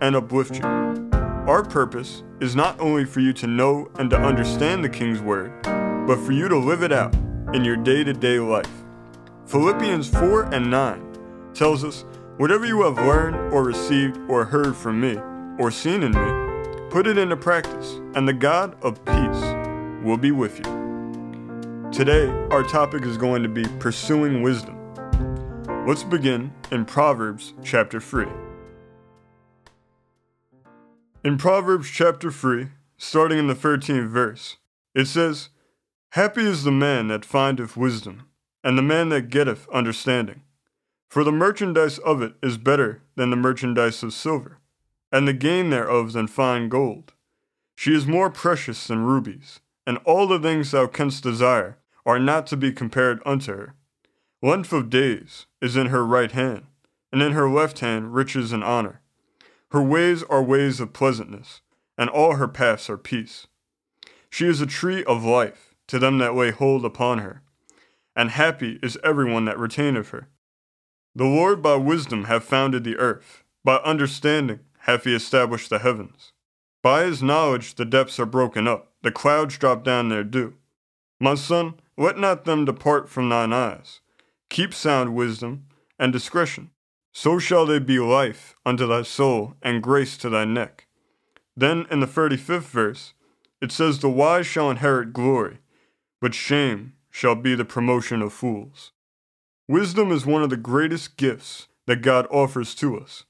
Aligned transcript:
and 0.00 0.16
uplift 0.16 0.56
you. 0.56 0.64
Our 0.64 1.64
purpose 1.64 2.22
is 2.40 2.54
not 2.54 2.78
only 2.78 3.04
for 3.04 3.20
you 3.20 3.32
to 3.34 3.46
know 3.46 3.90
and 3.98 4.10
to 4.10 4.18
understand 4.18 4.84
the 4.84 4.88
King's 4.88 5.20
Word, 5.20 5.52
but 6.06 6.18
for 6.18 6.32
you 6.32 6.48
to 6.48 6.58
live 6.58 6.82
it 6.82 6.92
out 6.92 7.14
in 7.54 7.64
your 7.64 7.76
day 7.76 8.04
to 8.04 8.12
day 8.12 8.38
life. 8.38 8.70
Philippians 9.46 10.08
4 10.08 10.54
and 10.54 10.70
9 10.70 11.52
tells 11.54 11.84
us, 11.84 12.04
Whatever 12.36 12.66
you 12.66 12.82
have 12.82 12.96
learned 12.96 13.52
or 13.52 13.64
received 13.64 14.18
or 14.28 14.44
heard 14.44 14.76
from 14.76 15.00
me 15.00 15.18
or 15.58 15.70
seen 15.70 16.02
in 16.02 16.12
me, 16.12 16.88
put 16.90 17.06
it 17.06 17.18
into 17.18 17.36
practice, 17.36 17.94
and 18.14 18.28
the 18.28 18.32
God 18.32 18.76
of 18.82 19.04
peace 19.04 20.04
will 20.04 20.18
be 20.18 20.30
with 20.30 20.58
you. 20.58 21.88
Today, 21.90 22.28
our 22.50 22.62
topic 22.62 23.04
is 23.04 23.16
going 23.16 23.42
to 23.42 23.48
be 23.48 23.64
pursuing 23.80 24.42
wisdom. 24.42 24.76
Let's 25.86 26.04
begin 26.04 26.52
in 26.70 26.84
Proverbs 26.84 27.54
chapter 27.64 27.98
3. 27.98 28.47
In 31.24 31.36
Proverbs 31.36 31.90
chapter 31.90 32.30
3, 32.30 32.68
starting 32.96 33.40
in 33.40 33.48
the 33.48 33.54
13th 33.54 34.06
verse, 34.06 34.56
it 34.94 35.06
says, 35.06 35.48
Happy 36.10 36.42
is 36.42 36.62
the 36.62 36.70
man 36.70 37.08
that 37.08 37.24
findeth 37.24 37.76
wisdom, 37.76 38.28
and 38.62 38.78
the 38.78 38.82
man 38.82 39.08
that 39.08 39.28
getteth 39.28 39.68
understanding. 39.70 40.42
For 41.08 41.24
the 41.24 41.32
merchandise 41.32 41.98
of 41.98 42.22
it 42.22 42.34
is 42.40 42.56
better 42.56 43.02
than 43.16 43.30
the 43.30 43.36
merchandise 43.36 44.00
of 44.04 44.12
silver, 44.14 44.58
and 45.10 45.26
the 45.26 45.32
gain 45.32 45.70
thereof 45.70 46.12
than 46.12 46.28
fine 46.28 46.68
gold. 46.68 47.12
She 47.74 47.92
is 47.92 48.06
more 48.06 48.30
precious 48.30 48.86
than 48.86 49.04
rubies, 49.04 49.58
and 49.88 49.98
all 50.04 50.28
the 50.28 50.38
things 50.38 50.70
thou 50.70 50.86
canst 50.86 51.24
desire 51.24 51.78
are 52.06 52.20
not 52.20 52.46
to 52.46 52.56
be 52.56 52.70
compared 52.70 53.20
unto 53.26 53.52
her. 53.52 53.74
Length 54.40 54.72
of 54.72 54.88
days 54.88 55.46
is 55.60 55.76
in 55.76 55.86
her 55.86 56.06
right 56.06 56.30
hand, 56.30 56.66
and 57.12 57.20
in 57.20 57.32
her 57.32 57.50
left 57.50 57.80
hand 57.80 58.14
riches 58.14 58.52
and 58.52 58.62
honor. 58.62 59.00
Her 59.70 59.82
ways 59.82 60.22
are 60.24 60.42
ways 60.42 60.80
of 60.80 60.92
pleasantness, 60.92 61.60
and 61.96 62.08
all 62.08 62.36
her 62.36 62.48
paths 62.48 62.88
are 62.88 62.96
peace. 62.96 63.46
She 64.30 64.46
is 64.46 64.60
a 64.60 64.66
tree 64.66 65.04
of 65.04 65.24
life 65.24 65.74
to 65.88 65.98
them 65.98 66.18
that 66.18 66.34
lay 66.34 66.50
hold 66.50 66.84
upon 66.84 67.18
her, 67.18 67.42
and 68.16 68.30
happy 68.30 68.78
is 68.82 68.98
everyone 69.04 69.44
that 69.44 69.58
retaineth 69.58 70.10
her. 70.10 70.28
The 71.14 71.24
Lord 71.24 71.62
by 71.62 71.76
wisdom 71.76 72.24
hath 72.24 72.44
founded 72.44 72.84
the 72.84 72.96
earth, 72.96 73.44
by 73.64 73.76
understanding 73.76 74.60
hath 74.80 75.04
he 75.04 75.14
established 75.14 75.70
the 75.70 75.80
heavens. 75.80 76.32
By 76.82 77.04
his 77.04 77.22
knowledge 77.22 77.74
the 77.74 77.84
depths 77.84 78.18
are 78.18 78.26
broken 78.26 78.66
up, 78.68 78.92
the 79.02 79.10
clouds 79.10 79.58
drop 79.58 79.84
down 79.84 80.08
their 80.08 80.24
dew. 80.24 80.54
My 81.20 81.34
son, 81.34 81.74
let 81.96 82.16
not 82.18 82.44
them 82.44 82.64
depart 82.64 83.08
from 83.08 83.28
thine 83.28 83.52
eyes 83.52 84.00
Keep 84.50 84.72
sound 84.72 85.14
wisdom 85.14 85.66
and 85.98 86.12
discretion. 86.12 86.70
So 87.12 87.38
shall 87.38 87.66
they 87.66 87.78
be 87.78 87.98
life 87.98 88.54
unto 88.64 88.86
thy 88.86 89.02
soul 89.02 89.54
and 89.62 89.82
grace 89.82 90.16
to 90.18 90.28
thy 90.28 90.44
neck. 90.44 90.86
Then 91.56 91.86
in 91.90 92.00
the 92.00 92.06
35th 92.06 92.68
verse, 92.68 93.14
it 93.60 93.72
says, 93.72 93.98
The 93.98 94.08
wise 94.08 94.46
shall 94.46 94.70
inherit 94.70 95.12
glory, 95.12 95.58
but 96.20 96.34
shame 96.34 96.92
shall 97.10 97.34
be 97.34 97.54
the 97.54 97.64
promotion 97.64 98.22
of 98.22 98.32
fools. 98.32 98.92
Wisdom 99.66 100.12
is 100.12 100.24
one 100.24 100.42
of 100.42 100.50
the 100.50 100.56
greatest 100.56 101.16
gifts 101.16 101.68
that 101.86 102.02
God 102.02 102.26
offers 102.30 102.74
to 102.76 102.98
us. 102.98 103.24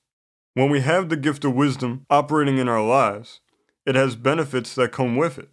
When 0.54 0.70
we 0.70 0.80
have 0.80 1.08
the 1.08 1.16
gift 1.16 1.44
of 1.44 1.54
wisdom 1.54 2.04
operating 2.10 2.58
in 2.58 2.68
our 2.68 2.84
lives, 2.84 3.40
it 3.86 3.94
has 3.94 4.16
benefits 4.16 4.74
that 4.74 4.92
come 4.92 5.16
with 5.16 5.38
it. 5.38 5.48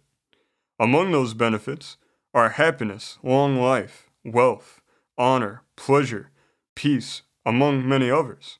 Among 0.78 1.12
those 1.12 1.32
benefits 1.32 1.96
are 2.34 2.50
happiness, 2.50 3.18
long 3.22 3.58
life, 3.58 4.10
wealth, 4.24 4.80
honor, 5.16 5.62
pleasure, 5.76 6.30
peace, 6.74 7.22
among 7.46 7.88
many 7.88 8.10
others. 8.10 8.58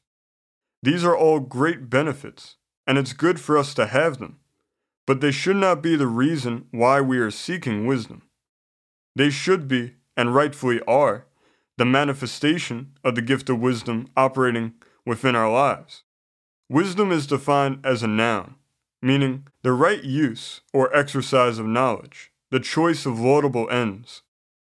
These 0.82 1.04
are 1.04 1.16
all 1.16 1.41
great 1.41 1.91
benefits, 1.91 2.56
and 2.86 2.97
it's 2.97 3.12
good 3.12 3.41
for 3.41 3.58
us 3.58 3.74
to 3.74 3.86
have 3.86 4.19
them, 4.19 4.38
but 5.06 5.20
they 5.20 5.32
should 5.32 5.56
not 5.56 5.82
be 5.82 5.97
the 5.97 6.06
reason 6.06 6.66
why 6.70 7.00
we 7.00 7.19
are 7.19 7.30
seeking 7.32 7.86
wisdom. 7.86 8.22
They 9.16 9.30
should 9.30 9.66
be, 9.66 9.97
and 10.16 10.34
rightfully 10.34 10.80
are, 10.86 11.26
the 11.76 11.84
manifestation 11.84 12.92
of 13.02 13.16
the 13.16 13.22
gift 13.22 13.50
of 13.50 13.58
wisdom 13.58 14.06
operating 14.16 14.74
within 15.04 15.34
our 15.34 15.50
lives. 15.50 16.04
Wisdom 16.68 17.10
is 17.10 17.26
defined 17.26 17.84
as 17.84 18.03
a 18.03 18.08
noun, 18.08 18.54
meaning 19.03 19.47
the 19.62 19.72
right 19.72 20.03
use 20.04 20.60
or 20.72 20.94
exercise 20.97 21.58
of 21.58 21.66
knowledge, 21.66 22.30
the 22.50 22.60
choice 22.60 23.04
of 23.04 23.18
laudable 23.18 23.68
ends, 23.68 24.22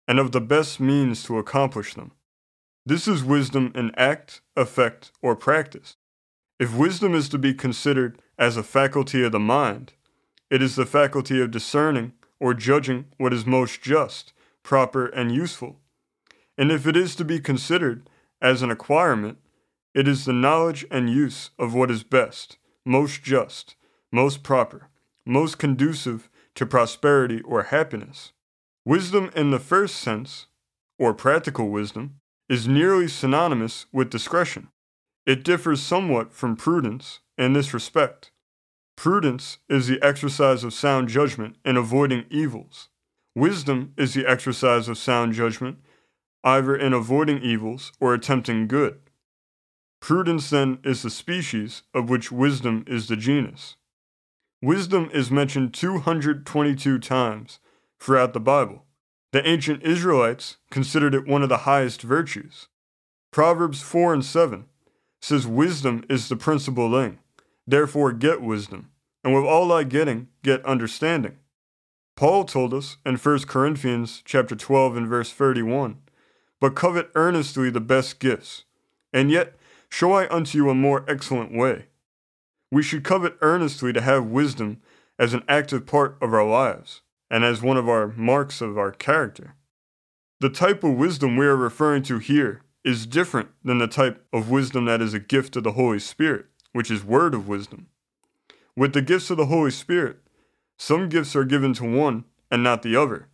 and 0.06 0.18
of 0.18 0.32
the 0.32 0.40
best 0.40 0.78
means 0.78 1.24
to 1.24 1.38
accomplish 1.38 1.94
them. 1.94 2.12
This 2.86 3.08
is 3.08 3.24
wisdom 3.24 3.72
in 3.74 3.94
act, 3.96 4.42
effect, 4.56 5.10
or 5.22 5.34
practice. 5.34 5.96
If 6.60 6.76
wisdom 6.76 7.14
is 7.14 7.30
to 7.30 7.38
be 7.38 7.54
considered 7.54 8.20
as 8.38 8.58
a 8.58 8.62
faculty 8.62 9.24
of 9.24 9.32
the 9.32 9.40
mind, 9.40 9.94
it 10.50 10.60
is 10.60 10.76
the 10.76 10.84
faculty 10.84 11.40
of 11.40 11.50
discerning 11.50 12.12
or 12.38 12.52
judging 12.52 13.06
what 13.16 13.32
is 13.32 13.46
most 13.46 13.80
just, 13.80 14.34
proper, 14.62 15.06
and 15.06 15.32
useful. 15.32 15.80
And 16.58 16.70
if 16.70 16.86
it 16.86 16.94
is 16.94 17.16
to 17.16 17.24
be 17.24 17.40
considered 17.40 18.10
as 18.42 18.60
an 18.60 18.70
acquirement, 18.70 19.38
it 19.94 20.06
is 20.06 20.26
the 20.26 20.34
knowledge 20.34 20.84
and 20.90 21.08
use 21.08 21.50
of 21.58 21.72
what 21.72 21.90
is 21.90 22.02
best, 22.02 22.58
most 22.84 23.22
just, 23.22 23.76
most 24.12 24.42
proper, 24.42 24.90
most 25.24 25.56
conducive 25.56 26.28
to 26.54 26.66
prosperity 26.66 27.40
or 27.40 27.62
happiness. 27.62 28.32
Wisdom 28.84 29.30
in 29.34 29.50
the 29.50 29.58
first 29.58 29.96
sense, 29.96 30.48
or 30.98 31.14
practical 31.14 31.70
wisdom, 31.70 32.20
is 32.48 32.68
nearly 32.68 33.08
synonymous 33.08 33.86
with 33.92 34.10
discretion. 34.10 34.68
It 35.26 35.44
differs 35.44 35.82
somewhat 35.82 36.32
from 36.32 36.56
prudence 36.56 37.20
in 37.38 37.52
this 37.52 37.72
respect. 37.72 38.30
Prudence 38.96 39.58
is 39.68 39.86
the 39.86 40.02
exercise 40.02 40.62
of 40.62 40.74
sound 40.74 41.08
judgment 41.08 41.56
in 41.64 41.76
avoiding 41.76 42.26
evils. 42.30 42.88
Wisdom 43.34 43.92
is 43.96 44.14
the 44.14 44.26
exercise 44.26 44.88
of 44.88 44.98
sound 44.98 45.32
judgment 45.32 45.78
either 46.44 46.76
in 46.76 46.92
avoiding 46.92 47.42
evils 47.42 47.90
or 47.98 48.12
attempting 48.12 48.68
good. 48.68 49.00
Prudence, 50.00 50.50
then, 50.50 50.78
is 50.84 51.02
the 51.02 51.08
species 51.08 51.82
of 51.94 52.10
which 52.10 52.30
wisdom 52.30 52.84
is 52.86 53.08
the 53.08 53.16
genus. 53.16 53.76
Wisdom 54.62 55.08
is 55.12 55.30
mentioned 55.30 55.72
222 55.72 56.98
times 56.98 57.58
throughout 57.98 58.34
the 58.34 58.40
Bible. 58.40 58.84
The 59.34 59.44
ancient 59.48 59.82
Israelites 59.82 60.58
considered 60.70 61.12
it 61.12 61.26
one 61.26 61.42
of 61.42 61.48
the 61.48 61.66
highest 61.66 62.02
virtues. 62.02 62.68
Proverbs 63.32 63.82
4 63.82 64.14
and 64.14 64.24
7 64.24 64.66
says, 65.20 65.44
Wisdom 65.44 66.04
is 66.08 66.28
the 66.28 66.36
principal 66.36 66.88
thing. 66.92 67.18
Therefore, 67.66 68.12
get 68.12 68.42
wisdom, 68.42 68.92
and 69.24 69.34
with 69.34 69.44
all 69.44 69.66
thy 69.66 69.82
getting, 69.82 70.28
get 70.44 70.64
understanding. 70.64 71.38
Paul 72.14 72.44
told 72.44 72.72
us 72.72 72.98
in 73.04 73.16
1 73.16 73.40
Corinthians 73.40 74.22
chapter 74.24 74.54
12 74.54 74.98
and 74.98 75.08
verse 75.08 75.32
31, 75.32 75.96
But 76.60 76.76
covet 76.76 77.10
earnestly 77.16 77.70
the 77.70 77.80
best 77.80 78.20
gifts, 78.20 78.62
and 79.12 79.32
yet 79.32 79.56
show 79.88 80.12
I 80.12 80.32
unto 80.32 80.56
you 80.56 80.70
a 80.70 80.76
more 80.76 81.04
excellent 81.08 81.52
way. 81.52 81.86
We 82.70 82.84
should 82.84 83.02
covet 83.02 83.36
earnestly 83.40 83.92
to 83.94 84.00
have 84.00 84.26
wisdom 84.26 84.80
as 85.18 85.34
an 85.34 85.42
active 85.48 85.86
part 85.86 86.18
of 86.22 86.32
our 86.32 86.46
lives 86.46 87.00
and 87.30 87.44
as 87.44 87.62
one 87.62 87.76
of 87.76 87.88
our 87.88 88.08
marks 88.08 88.60
of 88.60 88.78
our 88.78 88.92
character. 88.92 89.54
The 90.40 90.50
type 90.50 90.84
of 90.84 90.94
wisdom 90.94 91.36
we 91.36 91.46
are 91.46 91.56
referring 91.56 92.02
to 92.04 92.18
here 92.18 92.62
is 92.84 93.06
different 93.06 93.48
than 93.64 93.78
the 93.78 93.86
type 93.86 94.24
of 94.32 94.50
wisdom 94.50 94.84
that 94.84 95.00
is 95.00 95.14
a 95.14 95.18
gift 95.18 95.56
of 95.56 95.64
the 95.64 95.72
Holy 95.72 95.98
Spirit, 95.98 96.46
which 96.72 96.90
is 96.90 97.04
word 97.04 97.34
of 97.34 97.48
wisdom. 97.48 97.86
With 98.76 98.92
the 98.92 99.02
gifts 99.02 99.30
of 99.30 99.36
the 99.36 99.46
Holy 99.46 99.70
Spirit, 99.70 100.18
some 100.76 101.08
gifts 101.08 101.34
are 101.34 101.44
given 101.44 101.72
to 101.74 101.84
one 101.84 102.24
and 102.50 102.62
not 102.62 102.82
the 102.82 102.96
other. 102.96 103.28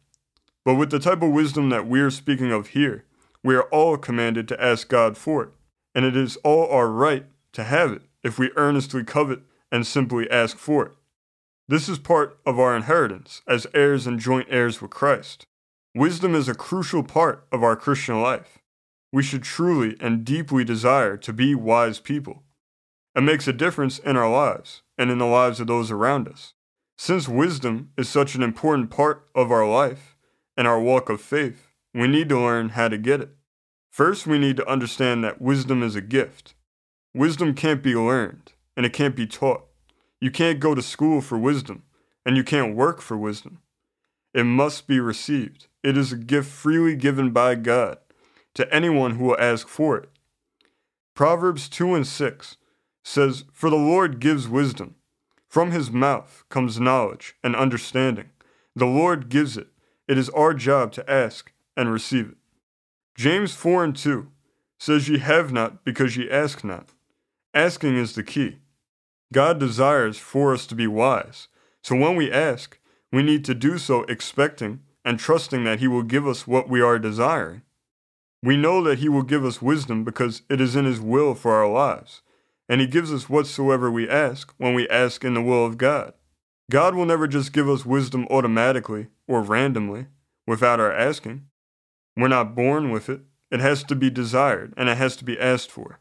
But 0.65 0.75
with 0.75 0.91
the 0.91 0.99
type 0.99 1.23
of 1.23 1.31
wisdom 1.31 1.71
that 1.71 1.87
we 1.87 2.01
are 2.01 2.11
speaking 2.11 2.53
of 2.53 2.69
here, 2.69 3.05
we 3.43 3.55
are 3.55 3.65
all 3.65 3.97
commanded 3.97 4.47
to 4.49 4.63
ask 4.63 4.89
God 4.89 5.17
for 5.17 5.43
it, 5.45 5.51
and 5.95 6.05
it 6.05 6.17
is 6.17 6.37
all 6.45 6.69
our 6.69 6.89
right 6.89 7.27
to 7.53 7.65
have 7.65 7.93
it 7.93 8.03
if 8.23 8.39
we 8.39 8.51
earnestly 8.57 9.03
covet 9.03 9.41
and 9.73 9.87
simply 9.87 10.31
ask 10.31 10.59
for 10.59 10.87
it. 10.87 10.93
This 11.71 11.89
is 11.89 12.01
part 12.01 12.37
of 12.45 12.59
our 12.59 12.75
inheritance 12.75 13.43
as 13.47 13.65
heirs 13.73 14.05
and 14.05 14.19
joint 14.19 14.49
heirs 14.51 14.83
with 14.83 14.91
Christ. 14.91 15.47
Wisdom 15.95 16.35
is 16.35 16.49
a 16.49 16.55
crucial 16.55 17.05
part 17.05 17.47
of 17.53 17.63
our 17.63 17.77
Christian 17.77 18.21
life. 18.21 18.59
We 19.13 19.23
should 19.23 19.45
truly 19.45 19.97
and 20.01 20.25
deeply 20.25 20.65
desire 20.65 21.17
to 21.19 21.33
be 21.33 21.55
wise 21.55 22.01
people. 22.01 22.43
It 23.15 23.21
makes 23.21 23.47
a 23.47 23.53
difference 23.53 24.01
in 24.01 24.17
our 24.17 24.29
lives 24.29 24.83
and 24.99 25.13
in 25.13 25.19
the 25.19 25.27
lives 25.27 25.61
of 25.61 25.69
those 25.69 25.93
around 25.93 26.27
us. 26.27 26.55
Since 26.99 27.29
wisdom 27.29 27.93
is 27.97 28.09
such 28.09 28.35
an 28.35 28.43
important 28.43 28.91
part 28.91 29.29
of 29.33 29.53
our 29.53 29.69
life 29.69 30.17
and 30.57 30.67
our 30.67 30.81
walk 30.81 31.09
of 31.09 31.21
faith, 31.21 31.69
we 31.95 32.09
need 32.09 32.29
to 32.31 32.41
learn 32.41 32.71
how 32.71 32.89
to 32.89 32.99
get 32.99 33.21
it. 33.21 33.31
First, 33.93 34.27
we 34.27 34.41
need 34.41 34.57
to 34.57 34.69
understand 34.69 35.23
that 35.23 35.41
wisdom 35.41 35.85
is 35.85 35.95
a 35.95 36.01
gift. 36.01 36.57
Wisdom 37.15 37.55
can't 37.55 37.81
be 37.81 37.95
learned, 37.95 38.55
and 38.77 38.85
it 38.85 38.93
can't 38.93 39.15
be 39.15 39.29
taught. 39.29 39.70
You 40.21 40.31
can't 40.31 40.61
go 40.61 40.75
to 40.75 40.83
school 40.83 41.21
for 41.21 41.39
wisdom, 41.39 41.85
and 42.27 42.37
you 42.37 42.45
can't 42.45 42.77
work 42.77 43.01
for 43.01 43.17
wisdom. 43.17 43.61
It 44.35 44.45
must 44.45 44.87
be 44.87 45.01
received. 45.01 45.67
It 45.83 45.97
is 45.97 46.13
a 46.13 46.17
gift 46.17 46.51
freely 46.51 46.95
given 46.95 47.31
by 47.31 47.55
God 47.55 47.99
to 48.55 48.73
anyone 48.75 49.17
who 49.17 49.25
will 49.25 49.41
ask 49.41 49.67
for 49.67 49.97
it. 49.97 50.09
Proverbs 51.15 51.69
2 51.69 51.95
and 51.95 52.07
6 52.07 52.57
says, 53.03 53.45
For 53.53 53.71
the 53.71 53.77
Lord 53.77 54.21
gives 54.21 54.49
wisdom. 54.49 54.95
From 55.49 55.73
his 55.73 55.91
mouth 55.91 56.45
comes 56.49 56.79
knowledge 56.79 57.35
and 57.43 57.57
understanding. 57.57 58.31
The 58.77 58.87
Lord 58.87 59.29
gives 59.29 59.57
it. 59.57 59.69
It 60.07 60.17
is 60.17 60.29
our 60.31 60.55
job 60.55 60.93
to 60.93 61.11
ask 61.11 61.53
and 61.77 61.93
receive 61.93 62.31
it. 62.31 62.37
James 63.17 63.55
4 63.55 63.85
and 63.85 63.97
2 63.97 64.29
says, 64.79 65.09
Ye 65.09 65.19
have 65.19 65.53
not 65.53 65.85
because 65.85 66.17
ye 66.17 66.31
ask 66.31 66.63
not. 66.63 66.91
Asking 67.53 67.97
is 67.97 68.15
the 68.15 68.23
key. 68.23 68.60
God 69.32 69.61
desires 69.61 70.19
for 70.19 70.53
us 70.53 70.67
to 70.67 70.75
be 70.75 70.87
wise. 70.87 71.49
So 71.82 71.94
when 71.94 72.17
we 72.17 72.32
ask, 72.32 72.79
we 73.12 73.23
need 73.23 73.44
to 73.44 73.55
do 73.55 73.79
so 73.79 74.03
expecting 74.05 74.81
and 75.05 75.19
trusting 75.19 75.65
that 75.65 75.81
He 75.81 75.88
will 75.88 76.03
give 76.03 76.27
us 76.27 76.47
what 76.47 76.69
we 76.69 76.81
are 76.81 76.99
desiring. 76.99 77.62
We 78.43 78.56
know 78.56 78.82
that 78.82 78.99
He 78.99 79.09
will 79.09 79.23
give 79.23 79.44
us 79.44 79.62
wisdom 79.62 80.05
because 80.05 80.43
it 80.49 80.61
is 80.61 80.75
in 80.75 80.85
His 80.85 81.00
will 81.00 81.35
for 81.35 81.55
our 81.55 81.71
lives, 81.71 82.23
and 82.69 82.81
He 82.81 82.87
gives 82.87 83.12
us 83.12 83.29
whatsoever 83.29 83.91
we 83.91 84.09
ask 84.09 84.53
when 84.59 84.75
we 84.75 84.88
ask 84.88 85.25
in 85.25 85.35
the 85.35 85.43
will 85.43 85.65
of 85.65 85.79
God. 85.79 86.15
God 86.71 86.94
will 86.94 87.06
never 87.06 87.26
just 87.26 87.53
give 87.53 87.69
us 87.69 87.85
wisdom 87.85 88.26
automatically 88.31 89.09
or 89.26 89.43
randomly 89.43 90.06
without 90.47 90.81
our 90.81 90.93
asking. 90.93 91.47
We're 92.17 92.29
not 92.29 92.55
born 92.55 92.91
with 92.91 93.09
it. 93.09 93.23
It 93.50 93.61
has 93.61 93.83
to 93.85 93.94
be 93.94 94.11
desired 94.11 94.73
and 94.76 94.88
it 94.88 94.97
has 94.97 95.17
to 95.17 95.25
be 95.25 95.38
asked 95.38 95.71
for. 95.71 95.99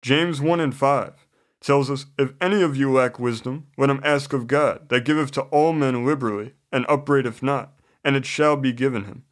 James 0.00 0.40
1 0.40 0.60
and 0.60 0.74
5 0.74 1.26
tells 1.62 1.90
us, 1.90 2.06
If 2.18 2.32
any 2.40 2.62
of 2.62 2.76
you 2.76 2.92
lack 2.92 3.18
wisdom, 3.18 3.68
let 3.78 3.90
him 3.90 4.00
ask 4.04 4.32
of 4.32 4.46
God, 4.46 4.88
that 4.88 5.04
giveth 5.04 5.30
to 5.32 5.42
all 5.42 5.72
men 5.72 6.04
liberally, 6.04 6.54
and 6.70 6.84
upbraideth 6.88 7.42
not, 7.42 7.72
and 8.04 8.16
it 8.16 8.26
shall 8.26 8.56
be 8.56 8.72
given 8.72 9.04
him. 9.04 9.24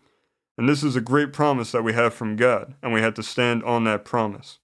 And 0.57 0.69
this 0.69 0.83
is 0.83 0.97
a 0.97 1.01
great 1.01 1.33
promise 1.33 1.73
that 1.73 1.83
we 1.83 1.93
have 1.93 2.15
from 2.15 2.37
God, 2.37 2.75
and 2.83 2.93
we 2.93 3.01
have 3.01 3.15
to 3.15 3.23
stand 3.23 3.65
on 3.65 3.85
that 3.85 4.05
promise. 4.05 4.59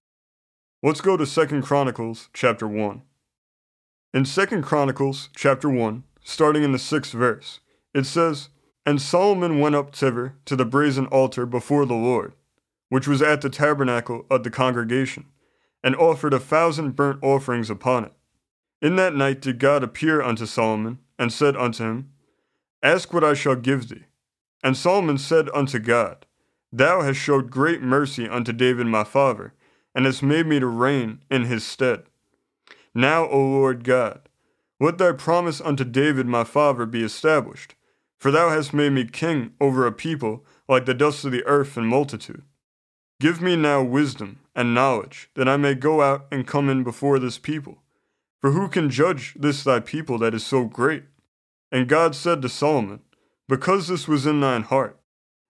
Let's 0.81 1.01
go 1.01 1.17
to 1.17 1.25
2 1.25 1.61
Chronicles 1.61 2.29
chapter 2.33 2.67
1. 2.67 3.01
In 4.13 4.23
2 4.23 4.45
Chronicles 4.61 5.29
chapter 5.35 5.69
1, 5.69 6.03
starting 6.23 6.63
in 6.63 6.71
the 6.71 6.77
6th 6.77 7.11
verse, 7.11 7.59
it 7.93 8.05
says, 8.05 8.49
And 8.85 9.01
Solomon 9.01 9.59
went 9.59 9.75
up 9.75 9.93
thither 9.93 10.35
to 10.45 10.55
the 10.55 10.65
brazen 10.65 11.07
altar 11.07 11.45
before 11.45 11.85
the 11.85 11.95
Lord, 11.95 12.33
which 12.89 13.07
was 13.07 13.21
at 13.21 13.41
the 13.41 13.49
tabernacle 13.49 14.25
of 14.29 14.43
the 14.43 14.51
congregation 14.51 15.25
and 15.83 15.95
offered 15.95 16.33
a 16.33 16.39
thousand 16.39 16.95
burnt 16.95 17.19
offerings 17.23 17.69
upon 17.69 18.05
it. 18.05 18.13
In 18.81 18.95
that 18.97 19.15
night 19.15 19.41
did 19.41 19.59
God 19.59 19.83
appear 19.83 20.21
unto 20.21 20.45
Solomon, 20.45 20.99
and 21.17 21.33
said 21.33 21.55
unto 21.57 21.83
him, 21.83 22.11
Ask 22.83 23.11
what 23.11 23.23
I 23.23 23.33
shall 23.33 23.55
give 23.55 23.89
thee. 23.89 24.05
And 24.63 24.77
Solomon 24.77 25.17
said 25.17 25.49
unto 25.53 25.79
God, 25.79 26.25
Thou 26.71 27.01
hast 27.01 27.19
showed 27.19 27.49
great 27.49 27.81
mercy 27.81 28.27
unto 28.27 28.53
David 28.53 28.87
my 28.87 29.03
father, 29.03 29.53
and 29.95 30.05
hast 30.05 30.21
made 30.21 30.45
me 30.45 30.59
to 30.59 30.67
reign 30.67 31.23
in 31.31 31.45
his 31.45 31.65
stead. 31.65 32.03
Now, 32.93 33.27
O 33.27 33.39
Lord 33.39 33.83
God, 33.83 34.27
let 34.79 34.97
thy 34.97 35.11
promise 35.11 35.59
unto 35.59 35.83
David 35.83 36.27
my 36.27 36.43
father 36.43 36.85
be 36.85 37.03
established, 37.03 37.75
for 38.19 38.29
thou 38.31 38.49
hast 38.49 38.73
made 38.73 38.91
me 38.91 39.05
king 39.05 39.53
over 39.59 39.87
a 39.87 39.91
people 39.91 40.45
like 40.67 40.85
the 40.85 40.93
dust 40.93 41.25
of 41.25 41.31
the 41.31 41.45
earth 41.45 41.77
in 41.77 41.85
multitude. 41.85 42.43
Give 43.19 43.41
me 43.41 43.55
now 43.55 43.81
wisdom 43.81 44.39
and 44.57 44.73
knowledge, 44.73 45.29
that 45.35 45.47
I 45.47 45.55
may 45.55 45.75
go 45.75 46.01
out 46.01 46.25
and 46.31 46.47
come 46.47 46.67
in 46.67 46.83
before 46.83 47.19
this 47.19 47.37
people. 47.37 47.77
For 48.41 48.51
who 48.51 48.67
can 48.67 48.89
judge 48.89 49.35
this 49.39 49.63
thy 49.63 49.79
people 49.79 50.17
that 50.17 50.33
is 50.33 50.43
so 50.43 50.65
great? 50.65 51.03
And 51.71 51.87
God 51.87 52.15
said 52.15 52.41
to 52.41 52.49
Solomon, 52.49 53.01
Because 53.47 53.87
this 53.87 54.07
was 54.07 54.25
in 54.25 54.41
thine 54.41 54.63
heart, 54.63 54.99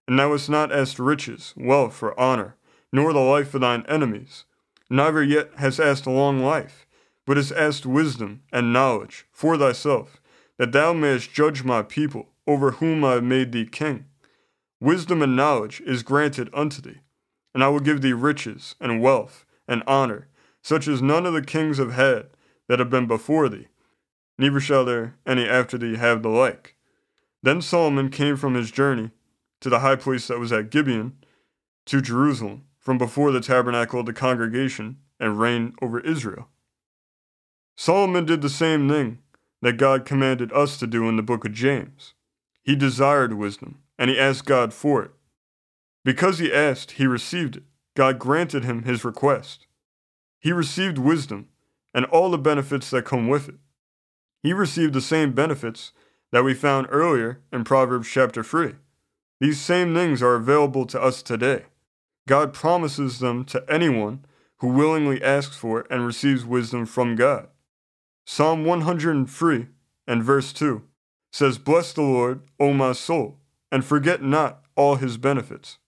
and 0.09 0.19
thou 0.19 0.33
hast 0.33 0.49
not 0.49 0.73
asked 0.73 0.99
riches, 0.99 1.53
wealth, 1.55 2.03
or 2.03 2.19
honor, 2.19 2.57
nor 2.91 3.13
the 3.13 3.19
life 3.19 3.53
of 3.53 3.61
thine 3.61 3.85
enemies, 3.87 4.43
neither 4.89 5.23
yet 5.23 5.51
hast 5.55 5.79
asked 5.79 6.05
a 6.05 6.11
long 6.11 6.39
life, 6.39 6.85
but 7.25 7.37
hast 7.37 7.53
asked 7.53 7.85
wisdom 7.85 8.41
and 8.51 8.73
knowledge 8.73 9.25
for 9.31 9.57
thyself, 9.57 10.21
that 10.57 10.73
thou 10.73 10.91
mayest 10.91 11.31
judge 11.31 11.63
my 11.63 11.81
people, 11.81 12.27
over 12.45 12.71
whom 12.71 13.05
I 13.05 13.13
have 13.13 13.23
made 13.23 13.53
thee 13.53 13.65
king. 13.65 14.05
Wisdom 14.81 15.21
and 15.21 15.35
knowledge 15.35 15.81
is 15.85 16.03
granted 16.03 16.49
unto 16.53 16.81
thee 16.81 16.99
and 17.57 17.63
I 17.63 17.69
will 17.69 17.79
give 17.79 18.01
thee 18.01 18.13
riches, 18.13 18.75
and 18.79 19.01
wealth, 19.01 19.43
and 19.67 19.81
honor, 19.87 20.27
such 20.61 20.87
as 20.87 21.01
none 21.01 21.25
of 21.25 21.33
the 21.33 21.41
kings 21.41 21.79
have 21.79 21.93
had 21.93 22.27
that 22.67 22.77
have 22.77 22.91
been 22.91 23.07
before 23.07 23.49
thee, 23.49 23.65
neither 24.37 24.59
shall 24.59 24.85
there 24.85 25.15
any 25.25 25.49
after 25.49 25.75
thee 25.75 25.95
have 25.95 26.21
the 26.21 26.29
like. 26.29 26.75
Then 27.41 27.63
Solomon 27.63 28.11
came 28.11 28.37
from 28.37 28.53
his 28.53 28.69
journey 28.69 29.09
to 29.61 29.71
the 29.71 29.79
high 29.79 29.95
place 29.95 30.27
that 30.27 30.37
was 30.37 30.53
at 30.53 30.69
Gibeon, 30.69 31.13
to 31.87 31.99
Jerusalem, 31.99 32.65
from 32.77 32.99
before 32.99 33.31
the 33.31 33.41
tabernacle 33.41 34.01
of 34.01 34.05
the 34.05 34.13
congregation, 34.13 34.97
and 35.19 35.39
reigned 35.39 35.73
over 35.81 35.99
Israel. 35.99 36.49
Solomon 37.75 38.25
did 38.25 38.43
the 38.43 38.49
same 38.49 38.87
thing 38.87 39.17
that 39.63 39.77
God 39.77 40.05
commanded 40.05 40.53
us 40.53 40.77
to 40.77 40.85
do 40.85 41.09
in 41.09 41.15
the 41.15 41.23
book 41.23 41.43
of 41.43 41.53
James. 41.53 42.13
He 42.61 42.75
desired 42.75 43.33
wisdom, 43.33 43.79
and 43.97 44.11
he 44.11 44.19
asked 44.19 44.45
God 44.45 44.75
for 44.75 45.01
it. 45.01 45.11
Because 46.07 46.39
he 46.39 46.53
asked, 46.53 46.91
he 46.91 47.05
received 47.05 47.57
it. 47.57 47.63
God 47.93 48.17
granted 48.17 48.63
him 48.63 48.83
his 48.83 49.03
request. 49.03 49.67
He 50.39 50.53
received 50.53 50.97
wisdom 50.97 51.49
and 51.93 52.05
all 52.05 52.31
the 52.31 52.37
benefits 52.37 52.89
that 52.91 53.03
come 53.03 53.27
with 53.27 53.49
it. 53.49 53.55
He 54.41 54.53
received 54.53 54.93
the 54.93 55.01
same 55.01 55.33
benefits 55.33 55.91
that 56.31 56.45
we 56.45 56.53
found 56.53 56.87
earlier 56.89 57.41
in 57.51 57.65
Proverbs 57.65 58.07
chapter 58.07 58.41
3. 58.41 58.75
These 59.41 59.59
same 59.59 59.93
things 59.93 60.23
are 60.23 60.35
available 60.35 60.85
to 60.85 61.01
us 61.01 61.21
today. 61.21 61.65
God 62.25 62.53
promises 62.53 63.19
them 63.19 63.43
to 63.43 63.65
anyone 63.67 64.23
who 64.59 64.69
willingly 64.69 65.21
asks 65.21 65.57
for 65.57 65.81
it 65.81 65.87
and 65.89 66.05
receives 66.05 66.45
wisdom 66.45 66.85
from 66.85 67.17
God. 67.17 67.49
Psalm 68.25 68.63
103 68.63 69.67
and 70.07 70.23
verse 70.23 70.53
2 70.53 70.83
says, 71.33 71.57
Bless 71.57 71.91
the 71.91 72.01
Lord, 72.01 72.43
O 72.61 72.71
my 72.71 72.93
soul, 72.93 73.39
and 73.69 73.83
forget 73.83 74.23
not 74.23 74.63
all 74.77 74.95
his 74.95 75.17
benefits 75.17 75.79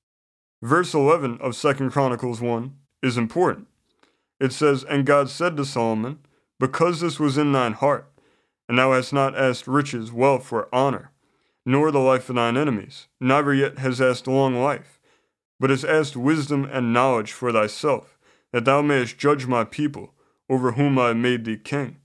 Verse 0.62 0.94
11 0.94 1.40
of 1.40 1.58
2 1.58 1.90
Chronicles 1.90 2.42
1 2.42 2.76
is 3.02 3.18
important. 3.18 3.68
It 4.40 4.52
says, 4.52 4.84
And 4.84 5.06
God 5.06 5.30
said 5.30 5.56
to 5.58 5.66
Solomon, 5.66 6.20
Because 6.60 7.00
this 7.00 7.20
was 7.20 7.38
in 7.38 7.54
thine 7.54 7.74
heart, 7.74 8.12
and 8.68 8.78
thou 8.78 8.92
hast 8.92 9.14
not 9.14 9.38
asked 9.38 9.68
riches, 9.68 10.12
wealth, 10.12 10.52
or 10.52 10.68
honor, 10.74 11.12
nor 11.66 11.92
the 11.92 12.00
life 12.00 12.30
of 12.30 12.36
thine 12.36 12.58
enemies, 12.58 13.08
neither 13.22 13.54
yet 13.54 13.80
hast 13.80 14.02
asked 14.02 14.28
long 14.28 14.56
life, 14.56 15.00
but 15.60 15.70
hast 15.70 15.86
asked 15.86 16.18
wisdom 16.18 16.66
and 16.66 16.94
knowledge 16.94 17.32
for 17.32 17.52
thyself, 17.52 18.18
that 18.52 18.66
thou 18.66 18.82
mayest 18.82 19.18
judge 19.18 19.48
my 19.48 19.64
people, 19.64 20.14
over 20.50 20.74
whom 20.74 21.00
I 21.00 21.10
have 21.10 21.18
made 21.18 21.46
thee 21.46 21.58
king. 21.58 21.98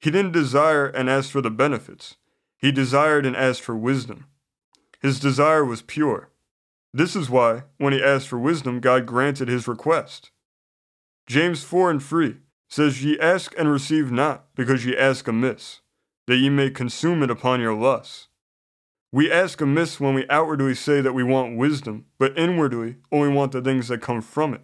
He 0.00 0.10
didn't 0.10 0.32
desire 0.32 0.86
and 0.86 1.08
ask 1.08 1.30
for 1.30 1.40
the 1.40 1.50
benefits. 1.50 2.16
He 2.56 2.72
desired 2.72 3.24
and 3.24 3.36
asked 3.36 3.60
for 3.60 3.76
wisdom. 3.76 4.26
His 5.00 5.20
desire 5.20 5.64
was 5.64 5.82
pure. 5.82 6.31
This 6.94 7.16
is 7.16 7.30
why, 7.30 7.62
when 7.78 7.94
he 7.94 8.02
asked 8.02 8.28
for 8.28 8.38
wisdom, 8.38 8.78
God 8.78 9.06
granted 9.06 9.48
his 9.48 9.66
request. 9.66 10.30
James 11.26 11.62
4 11.62 11.90
and 11.90 12.02
3 12.02 12.36
says, 12.68 13.02
Ye 13.02 13.18
ask 13.18 13.54
and 13.56 13.70
receive 13.70 14.12
not, 14.12 14.54
because 14.54 14.84
ye 14.84 14.94
ask 14.94 15.26
amiss, 15.26 15.80
that 16.26 16.36
ye 16.36 16.50
may 16.50 16.68
consume 16.68 17.22
it 17.22 17.30
upon 17.30 17.60
your 17.60 17.74
lusts. 17.74 18.28
We 19.10 19.32
ask 19.32 19.60
amiss 19.62 20.00
when 20.00 20.14
we 20.14 20.28
outwardly 20.28 20.74
say 20.74 21.00
that 21.00 21.14
we 21.14 21.22
want 21.22 21.56
wisdom, 21.56 22.06
but 22.18 22.36
inwardly 22.36 22.96
only 23.10 23.34
want 23.34 23.52
the 23.52 23.62
things 23.62 23.88
that 23.88 24.02
come 24.02 24.20
from 24.20 24.52
it. 24.52 24.62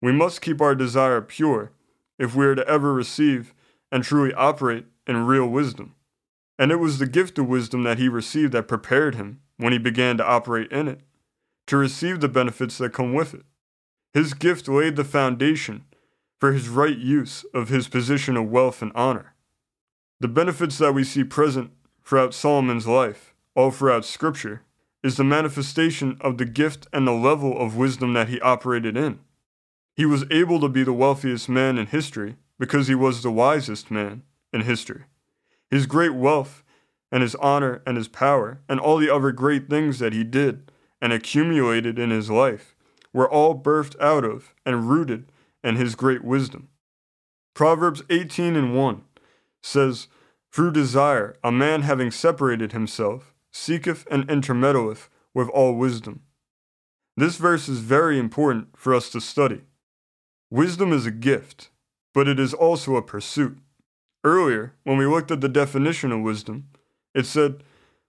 We 0.00 0.12
must 0.12 0.40
keep 0.40 0.60
our 0.60 0.76
desire 0.76 1.20
pure 1.20 1.72
if 2.20 2.36
we 2.36 2.46
are 2.46 2.54
to 2.54 2.68
ever 2.68 2.92
receive 2.92 3.52
and 3.90 4.04
truly 4.04 4.32
operate 4.34 4.86
in 5.08 5.26
real 5.26 5.48
wisdom. 5.48 5.94
And 6.56 6.70
it 6.70 6.76
was 6.76 6.98
the 6.98 7.06
gift 7.06 7.38
of 7.38 7.48
wisdom 7.48 7.82
that 7.84 7.98
he 7.98 8.08
received 8.08 8.52
that 8.52 8.68
prepared 8.68 9.16
him 9.16 9.40
when 9.56 9.72
he 9.72 9.78
began 9.78 10.16
to 10.18 10.26
operate 10.26 10.70
in 10.70 10.86
it 10.86 11.00
to 11.68 11.76
receive 11.76 12.20
the 12.20 12.28
benefits 12.28 12.78
that 12.78 12.92
come 12.92 13.12
with 13.14 13.34
it. 13.34 13.44
His 14.12 14.34
gift 14.34 14.68
laid 14.68 14.96
the 14.96 15.04
foundation 15.04 15.84
for 16.40 16.52
his 16.52 16.68
right 16.68 16.96
use 16.96 17.44
of 17.54 17.68
his 17.68 17.88
position 17.88 18.36
of 18.36 18.50
wealth 18.50 18.80
and 18.80 18.90
honor. 18.94 19.34
The 20.20 20.28
benefits 20.28 20.78
that 20.78 20.94
we 20.94 21.04
see 21.04 21.24
present 21.24 21.70
throughout 22.04 22.34
Solomon's 22.34 22.86
life, 22.86 23.34
all 23.54 23.70
throughout 23.70 24.04
Scripture, 24.04 24.62
is 25.02 25.16
the 25.16 25.24
manifestation 25.24 26.16
of 26.20 26.38
the 26.38 26.46
gift 26.46 26.86
and 26.92 27.06
the 27.06 27.12
level 27.12 27.58
of 27.58 27.76
wisdom 27.76 28.14
that 28.14 28.28
he 28.28 28.40
operated 28.40 28.96
in. 28.96 29.20
He 29.94 30.06
was 30.06 30.24
able 30.30 30.60
to 30.60 30.68
be 30.68 30.84
the 30.84 30.92
wealthiest 30.92 31.48
man 31.48 31.76
in 31.76 31.86
history 31.86 32.36
because 32.58 32.88
he 32.88 32.94
was 32.94 33.22
the 33.22 33.30
wisest 33.30 33.90
man 33.90 34.22
in 34.52 34.62
history. 34.62 35.04
His 35.70 35.86
great 35.86 36.14
wealth 36.14 36.64
and 37.12 37.22
his 37.22 37.34
honor 37.36 37.82
and 37.86 37.96
his 37.96 38.08
power 38.08 38.60
and 38.68 38.80
all 38.80 38.96
the 38.96 39.14
other 39.14 39.32
great 39.32 39.68
things 39.68 39.98
that 39.98 40.14
he 40.14 40.24
did 40.24 40.70
and 41.00 41.12
accumulated 41.12 41.98
in 41.98 42.10
his 42.10 42.30
life 42.30 42.74
were 43.12 43.30
all 43.30 43.60
birthed 43.60 43.98
out 44.00 44.24
of 44.24 44.54
and 44.66 44.88
rooted 44.88 45.30
in 45.62 45.76
his 45.76 45.94
great 45.94 46.24
wisdom. 46.24 46.68
Proverbs 47.54 48.02
18 48.10 48.56
and 48.56 48.76
1 48.76 49.02
says, 49.62 50.08
Through 50.52 50.72
desire, 50.72 51.36
a 51.42 51.50
man 51.50 51.82
having 51.82 52.10
separated 52.10 52.72
himself, 52.72 53.34
seeketh 53.52 54.06
and 54.10 54.26
intermeddleth 54.28 55.08
with 55.34 55.48
all 55.48 55.74
wisdom. 55.74 56.22
This 57.16 57.36
verse 57.36 57.68
is 57.68 57.80
very 57.80 58.18
important 58.18 58.68
for 58.76 58.94
us 58.94 59.10
to 59.10 59.20
study. 59.20 59.62
Wisdom 60.50 60.92
is 60.92 61.04
a 61.04 61.10
gift, 61.10 61.70
but 62.14 62.28
it 62.28 62.38
is 62.38 62.54
also 62.54 62.96
a 62.96 63.02
pursuit. 63.02 63.58
Earlier, 64.22 64.74
when 64.84 64.98
we 64.98 65.06
looked 65.06 65.30
at 65.30 65.40
the 65.40 65.48
definition 65.48 66.12
of 66.12 66.20
wisdom, 66.20 66.68
it 67.14 67.26
said, 67.26 67.62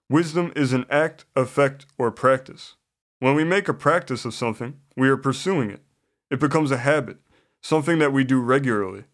Wisdom 0.08 0.52
is 0.56 0.72
an 0.72 0.86
act, 0.90 1.24
effect, 1.36 1.86
or 1.98 2.10
practice. 2.10 2.76
When 3.20 3.34
we 3.34 3.44
make 3.44 3.68
a 3.68 3.74
practice 3.74 4.24
of 4.24 4.32
something, 4.32 4.80
we 4.96 5.08
are 5.10 5.16
pursuing 5.18 5.70
it. 5.70 5.82
It 6.30 6.40
becomes 6.40 6.70
a 6.70 6.78
habit, 6.78 7.18
something 7.60 7.98
that 7.98 8.14
we 8.14 8.24
do 8.24 8.40
regularly. 8.40 9.04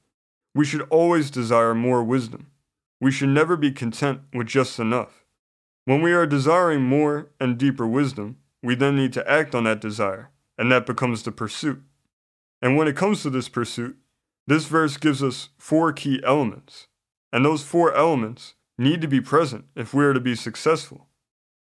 We 0.54 0.64
should 0.64 0.82
always 0.90 1.28
desire 1.28 1.74
more 1.74 2.04
wisdom. 2.04 2.46
We 3.00 3.10
should 3.10 3.30
never 3.30 3.56
be 3.56 3.72
content 3.72 4.20
with 4.32 4.46
just 4.46 4.78
enough. 4.78 5.24
When 5.86 6.02
we 6.02 6.12
are 6.12 6.24
desiring 6.24 6.82
more 6.82 7.30
and 7.40 7.58
deeper 7.58 7.86
wisdom, 7.86 8.36
we 8.62 8.76
then 8.76 8.94
need 8.94 9.12
to 9.14 9.28
act 9.28 9.56
on 9.56 9.64
that 9.64 9.80
desire, 9.80 10.30
and 10.56 10.70
that 10.70 10.86
becomes 10.86 11.24
the 11.24 11.32
pursuit. 11.32 11.82
And 12.62 12.76
when 12.76 12.86
it 12.86 12.96
comes 12.96 13.22
to 13.22 13.30
this 13.30 13.48
pursuit, 13.48 13.96
this 14.46 14.66
verse 14.66 14.96
gives 14.96 15.20
us 15.20 15.48
four 15.58 15.92
key 15.92 16.20
elements, 16.24 16.86
and 17.32 17.44
those 17.44 17.64
four 17.64 17.92
elements 17.92 18.54
need 18.78 19.00
to 19.00 19.08
be 19.08 19.20
present 19.20 19.64
if 19.74 19.92
we 19.92 20.04
are 20.04 20.14
to 20.14 20.20
be 20.20 20.36
successful. 20.36 21.08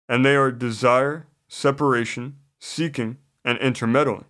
And 0.09 0.25
they 0.25 0.35
are 0.35 0.50
desire, 0.50 1.29
separation, 1.54 2.37
seeking, 2.58 3.16
and 3.44 3.58
intermeddling. 3.58 4.25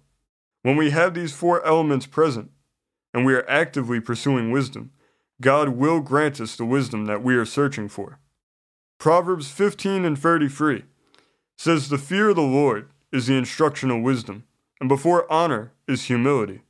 When 0.62 0.76
we 0.76 0.90
have 0.90 1.14
these 1.14 1.32
four 1.32 1.64
elements 1.64 2.06
present, 2.06 2.50
and 3.12 3.24
we 3.24 3.34
are 3.34 3.48
actively 3.48 4.00
pursuing 4.00 4.50
wisdom, 4.50 4.90
God 5.40 5.70
will 5.70 6.00
grant 6.00 6.40
us 6.40 6.56
the 6.56 6.64
wisdom 6.64 7.06
that 7.06 7.22
we 7.22 7.34
are 7.36 7.44
searching 7.44 7.88
for. 7.88 8.18
Proverbs 8.98 9.50
15 9.50 10.04
and 10.04 10.18
33 10.18 10.84
says, 11.56 11.88
The 11.88 11.98
fear 11.98 12.30
of 12.30 12.36
the 12.36 12.42
Lord 12.42 12.90
is 13.10 13.26
the 13.26 13.36
instruction 13.36 13.90
of 13.90 14.02
wisdom, 14.02 14.44
and 14.80 14.88
before 14.88 15.30
honor 15.32 15.72
is 15.88 16.04
humility. 16.04 16.62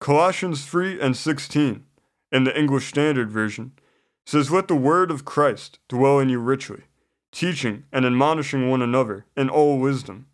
Colossians 0.00 0.64
3 0.64 1.00
and 1.00 1.16
16, 1.16 1.84
in 2.30 2.44
the 2.44 2.58
English 2.58 2.88
Standard 2.88 3.30
Version, 3.30 3.72
says, 4.26 4.50
Let 4.50 4.68
the 4.68 4.76
word 4.76 5.10
of 5.10 5.24
Christ 5.24 5.78
dwell 5.88 6.18
in 6.18 6.28
you 6.28 6.38
richly, 6.38 6.84
teaching 7.32 7.84
and 7.92 8.04
admonishing 8.04 8.70
one 8.70 8.82
another 8.82 9.24
in 9.36 9.48
all 9.48 9.78
wisdom, 9.78 10.26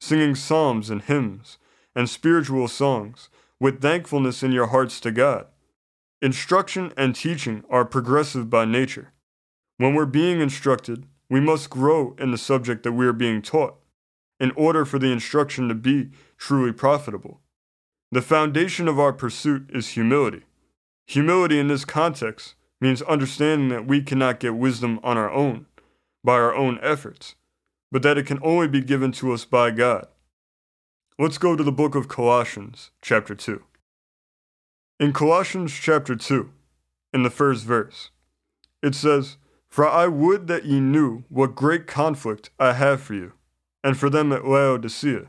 singing 0.00 0.34
psalms 0.34 0.90
and 0.90 1.02
hymns 1.02 1.58
and 1.94 2.10
spiritual 2.10 2.66
songs 2.66 3.28
with 3.60 3.80
thankfulness 3.80 4.42
in 4.42 4.52
your 4.52 4.66
hearts 4.68 4.98
to 5.00 5.10
God. 5.10 5.46
Instruction 6.20 6.92
and 6.96 7.14
teaching 7.14 7.62
are 7.70 7.84
progressive 7.84 8.50
by 8.50 8.64
nature. 8.64 9.12
When 9.76 9.94
we're 9.94 10.06
being 10.06 10.40
instructed, 10.40 11.06
we 11.28 11.40
must 11.40 11.70
grow 11.70 12.14
in 12.18 12.30
the 12.30 12.38
subject 12.38 12.82
that 12.82 12.92
we 12.92 13.06
are 13.06 13.12
being 13.12 13.42
taught 13.42 13.76
in 14.38 14.52
order 14.52 14.84
for 14.84 14.98
the 14.98 15.10
instruction 15.12 15.68
to 15.68 15.74
be 15.74 16.10
truly 16.38 16.72
profitable. 16.72 17.40
The 18.12 18.22
foundation 18.22 18.88
of 18.88 18.98
our 18.98 19.12
pursuit 19.12 19.70
is 19.72 19.88
humility. 19.88 20.44
Humility 21.06 21.58
in 21.58 21.68
this 21.68 21.84
context 21.84 22.54
means 22.80 23.02
understanding 23.02 23.68
that 23.68 23.86
we 23.86 24.02
cannot 24.02 24.40
get 24.40 24.54
wisdom 24.54 25.00
on 25.02 25.16
our 25.16 25.30
own, 25.30 25.66
by 26.26 26.34
our 26.34 26.54
own 26.54 26.78
efforts, 26.82 27.36
but 27.92 28.02
that 28.02 28.18
it 28.18 28.26
can 28.26 28.40
only 28.42 28.66
be 28.66 28.80
given 28.80 29.12
to 29.12 29.32
us 29.32 29.44
by 29.44 29.70
God. 29.70 30.08
Let's 31.20 31.38
go 31.38 31.54
to 31.54 31.62
the 31.62 31.72
book 31.72 31.94
of 31.94 32.08
Colossians, 32.08 32.90
chapter 33.00 33.36
2. 33.36 33.62
In 34.98 35.12
Colossians 35.12 35.72
chapter 35.72 36.16
2, 36.16 36.50
in 37.14 37.22
the 37.22 37.30
first 37.30 37.64
verse, 37.64 38.10
it 38.82 38.96
says, 38.96 39.36
For 39.68 39.88
I 39.88 40.08
would 40.08 40.48
that 40.48 40.64
ye 40.64 40.80
knew 40.80 41.22
what 41.28 41.54
great 41.54 41.86
conflict 41.86 42.50
I 42.58 42.72
have 42.72 43.00
for 43.00 43.14
you, 43.14 43.34
and 43.84 43.96
for 43.96 44.10
them 44.10 44.32
at 44.32 44.44
Laodicea, 44.44 45.28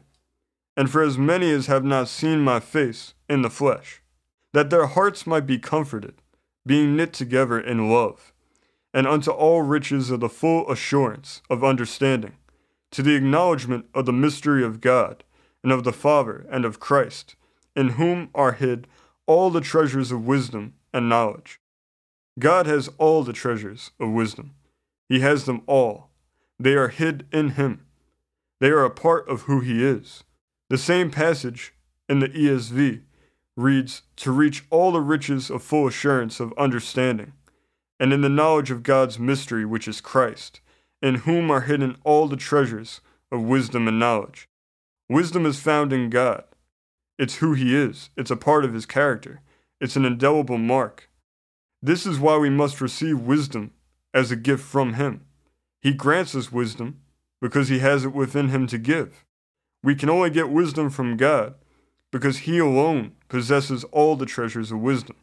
and 0.75 0.89
for 0.89 1.03
as 1.03 1.15
many 1.15 1.51
as 1.51 1.67
have 1.67 1.83
not 1.83 2.07
seen 2.07 2.39
my 2.39 2.59
face 2.59 3.13
in 3.29 3.43
the 3.43 3.51
flesh, 3.51 4.01
that 4.51 4.71
their 4.71 4.87
hearts 4.87 5.27
might 5.27 5.45
be 5.45 5.59
comforted, 5.59 6.15
being 6.65 6.95
knit 6.95 7.13
together 7.13 7.59
in 7.59 7.91
love, 7.91 8.33
and 8.93 9.07
unto 9.07 9.31
all 9.31 9.61
riches 9.61 10.09
of 10.09 10.19
the 10.19 10.29
full 10.29 10.69
assurance 10.71 11.41
of 11.49 11.63
understanding, 11.63 12.33
to 12.91 13.01
the 13.01 13.15
acknowledgement 13.15 13.85
of 13.93 14.05
the 14.05 14.13
mystery 14.13 14.63
of 14.63 14.81
God 14.81 15.23
and 15.63 15.71
of 15.71 15.83
the 15.83 15.93
Father, 15.93 16.45
and 16.49 16.65
of 16.65 16.79
Christ, 16.79 17.35
in 17.75 17.89
whom 17.89 18.29
are 18.33 18.53
hid 18.53 18.87
all 19.25 19.49
the 19.49 19.61
treasures 19.61 20.11
of 20.11 20.25
wisdom 20.25 20.73
and 20.93 21.09
knowledge. 21.09 21.59
God 22.39 22.65
has 22.65 22.89
all 22.97 23.23
the 23.23 23.33
treasures 23.33 23.91
of 23.99 24.11
wisdom. 24.11 24.55
He 25.09 25.19
has 25.21 25.45
them 25.45 25.61
all. 25.67 26.09
They 26.59 26.73
are 26.73 26.87
hid 26.87 27.27
in 27.31 27.49
Him. 27.51 27.85
They 28.59 28.69
are 28.69 28.85
a 28.85 28.89
part 28.89 29.27
of 29.27 29.43
who 29.43 29.59
He 29.59 29.83
is. 29.83 30.23
The 30.69 30.77
same 30.77 31.11
passage 31.11 31.73
in 32.09 32.19
the 32.19 32.29
ESV 32.29 33.01
reads, 33.55 34.03
To 34.17 34.31
reach 34.31 34.65
all 34.69 34.91
the 34.91 35.01
riches 35.01 35.49
of 35.49 35.63
full 35.63 35.87
assurance 35.87 36.39
of 36.39 36.53
understanding, 36.57 37.33
and 37.99 38.13
in 38.13 38.21
the 38.21 38.29
knowledge 38.29 38.71
of 38.71 38.83
God's 38.83 39.17
mystery, 39.17 39.65
which 39.65 39.87
is 39.87 40.01
Christ, 40.01 40.61
in 41.01 41.15
whom 41.15 41.49
are 41.51 41.61
hidden 41.61 41.97
all 42.03 42.27
the 42.27 42.37
treasures 42.37 43.01
of 43.31 43.41
wisdom 43.41 43.87
and 43.87 43.99
knowledge. 43.99 44.47
Wisdom 45.09 45.45
is 45.45 45.59
found 45.59 45.93
in 45.93 46.09
God. 46.09 46.43
It's 47.17 47.35
who 47.35 47.53
He 47.53 47.75
is, 47.75 48.09
it's 48.15 48.31
a 48.31 48.35
part 48.35 48.65
of 48.65 48.73
His 48.73 48.85
character, 48.85 49.41
it's 49.81 49.95
an 49.95 50.05
indelible 50.05 50.57
mark. 50.57 51.09
This 51.81 52.05
is 52.05 52.19
why 52.19 52.37
we 52.37 52.49
must 52.49 52.81
receive 52.81 53.19
wisdom 53.19 53.71
as 54.13 54.31
a 54.31 54.35
gift 54.35 54.63
from 54.63 54.93
Him. 54.93 55.25
He 55.81 55.93
grants 55.93 56.35
us 56.35 56.51
wisdom 56.51 57.01
because 57.41 57.69
He 57.69 57.79
has 57.79 58.05
it 58.05 58.13
within 58.13 58.49
Him 58.49 58.67
to 58.67 58.77
give. 58.77 59.23
We 59.83 59.95
can 59.95 60.09
only 60.09 60.29
get 60.29 60.49
wisdom 60.49 60.89
from 60.89 61.17
God 61.17 61.55
because 62.11 62.39
He 62.39 62.57
alone 62.57 63.13
possesses 63.29 63.83
all 63.85 64.15
the 64.15 64.25
treasures 64.25 64.71
of 64.71 64.79
wisdom. 64.79 65.15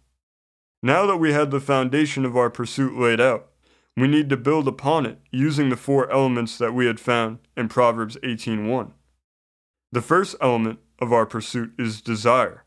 Now 0.85 1.07
that 1.07 1.17
we 1.17 1.33
have 1.33 1.51
the 1.51 1.61
foundation 1.61 2.27
of 2.27 2.37
our 2.37 2.51
pursuit 2.51 2.99
laid 2.99 3.19
out, 3.19 3.49
we 3.97 4.07
need 4.07 4.29
to 4.29 4.37
build 4.37 4.69
upon 4.69 5.07
it 5.07 5.19
using 5.31 5.71
the 5.71 5.79
four 5.79 6.13
elements 6.13 6.59
that 6.59 6.75
we 6.75 6.85
had 6.85 7.01
found 7.01 7.39
in 7.57 7.71
Proverbs 7.71 8.19
18:1. 8.23 8.93
The 9.93 10.03
first 10.03 10.37
element 10.43 10.81
of 10.99 11.11
our 11.11 11.25
pursuit 11.25 11.73
is 11.79 12.03
desire. 12.03 12.65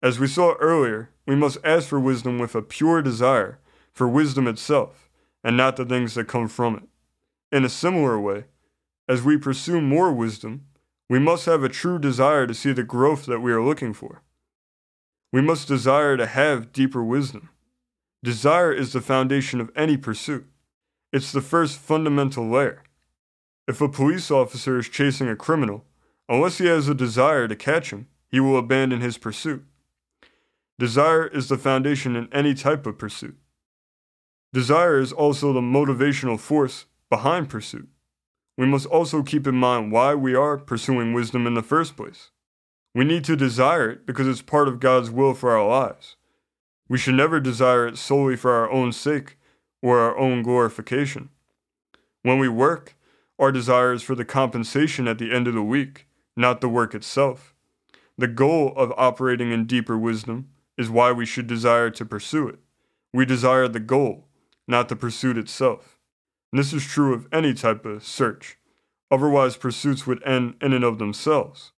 As 0.00 0.20
we 0.20 0.28
saw 0.28 0.54
earlier, 0.60 1.10
we 1.26 1.34
must 1.34 1.58
ask 1.64 1.88
for 1.88 1.98
wisdom 1.98 2.38
with 2.38 2.54
a 2.54 2.62
pure 2.62 3.02
desire 3.02 3.58
for 3.92 4.06
wisdom 4.06 4.46
itself, 4.46 5.10
and 5.42 5.56
not 5.56 5.74
the 5.74 5.84
things 5.84 6.14
that 6.14 6.28
come 6.28 6.46
from 6.46 6.76
it. 6.76 6.88
In 7.50 7.64
a 7.64 7.68
similar 7.68 8.20
way, 8.20 8.44
as 9.08 9.20
we 9.20 9.36
pursue 9.36 9.80
more 9.80 10.12
wisdom, 10.12 10.66
we 11.10 11.18
must 11.18 11.46
have 11.46 11.64
a 11.64 11.68
true 11.68 11.98
desire 11.98 12.46
to 12.46 12.54
see 12.54 12.72
the 12.72 12.84
growth 12.84 13.26
that 13.26 13.40
we 13.40 13.50
are 13.50 13.60
looking 13.60 13.92
for. 13.92 14.22
We 15.32 15.40
must 15.40 15.68
desire 15.68 16.16
to 16.16 16.26
have 16.26 16.72
deeper 16.72 17.02
wisdom. 17.02 17.48
Desire 18.22 18.72
is 18.72 18.92
the 18.92 19.00
foundation 19.00 19.60
of 19.60 19.70
any 19.74 19.96
pursuit. 19.96 20.46
It's 21.12 21.32
the 21.32 21.40
first 21.40 21.78
fundamental 21.78 22.48
layer. 22.48 22.82
If 23.66 23.80
a 23.80 23.88
police 23.88 24.30
officer 24.30 24.78
is 24.78 24.88
chasing 24.88 25.28
a 25.28 25.36
criminal, 25.36 25.84
Unless 26.32 26.56
he 26.56 26.66
has 26.66 26.88
a 26.88 26.94
desire 26.94 27.46
to 27.46 27.54
catch 27.54 27.92
him, 27.92 28.06
he 28.30 28.40
will 28.40 28.56
abandon 28.56 29.02
his 29.02 29.18
pursuit. 29.18 29.64
Desire 30.78 31.26
is 31.26 31.48
the 31.48 31.58
foundation 31.58 32.16
in 32.16 32.32
any 32.32 32.54
type 32.54 32.86
of 32.86 32.96
pursuit. 32.96 33.36
Desire 34.52 34.98
is 34.98 35.12
also 35.12 35.52
the 35.52 35.60
motivational 35.60 36.40
force 36.40 36.86
behind 37.10 37.50
pursuit. 37.50 37.86
We 38.56 38.64
must 38.64 38.86
also 38.86 39.22
keep 39.22 39.46
in 39.46 39.56
mind 39.56 39.92
why 39.92 40.14
we 40.14 40.34
are 40.34 40.56
pursuing 40.56 41.12
wisdom 41.12 41.46
in 41.46 41.52
the 41.52 41.62
first 41.62 41.98
place. 41.98 42.30
We 42.94 43.04
need 43.04 43.24
to 43.24 43.36
desire 43.36 43.90
it 43.90 44.06
because 44.06 44.28
it's 44.28 44.42
part 44.42 44.68
of 44.68 44.80
God's 44.80 45.10
will 45.10 45.34
for 45.34 45.50
our 45.56 45.66
lives. 45.66 46.16
We 46.88 46.98
should 46.98 47.14
never 47.14 47.40
desire 47.40 47.86
it 47.86 47.96
solely 47.96 48.36
for 48.36 48.52
our 48.52 48.70
own 48.70 48.92
sake 48.92 49.36
or 49.80 49.98
our 49.98 50.16
own 50.18 50.42
glorification. 50.42 51.30
When 52.22 52.38
we 52.38 52.48
work, 52.48 52.96
our 53.38 53.50
desire 53.50 53.92
is 53.92 54.02
for 54.02 54.14
the 54.14 54.24
compensation 54.24 55.08
at 55.08 55.18
the 55.18 55.32
end 55.32 55.48
of 55.48 55.54
the 55.54 55.62
week 55.62 56.06
not 56.36 56.60
the 56.60 56.68
work 56.68 56.94
itself. 56.94 57.54
The 58.16 58.28
goal 58.28 58.72
of 58.76 58.92
operating 58.96 59.52
in 59.52 59.66
deeper 59.66 59.98
wisdom 59.98 60.48
is 60.78 60.90
why 60.90 61.12
we 61.12 61.26
should 61.26 61.46
desire 61.46 61.90
to 61.90 62.04
pursue 62.04 62.48
it. 62.48 62.58
We 63.12 63.26
desire 63.26 63.68
the 63.68 63.80
goal, 63.80 64.28
not 64.66 64.88
the 64.88 64.96
pursuit 64.96 65.36
itself. 65.36 65.98
And 66.52 66.58
this 66.58 66.72
is 66.72 66.84
true 66.84 67.14
of 67.14 67.28
any 67.32 67.54
type 67.54 67.84
of 67.84 68.04
search. 68.04 68.58
Otherwise, 69.10 69.56
pursuits 69.56 70.06
would 70.06 70.22
end 70.24 70.54
in 70.60 70.72
and 70.72 70.84
of 70.84 70.98
themselves. 70.98 71.71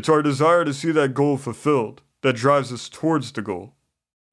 It's 0.00 0.08
our 0.08 0.22
desire 0.22 0.64
to 0.64 0.72
see 0.72 0.92
that 0.92 1.12
goal 1.12 1.36
fulfilled 1.36 2.00
that 2.22 2.34
drives 2.34 2.72
us 2.72 2.88
towards 2.88 3.32
the 3.32 3.42
goal. 3.42 3.74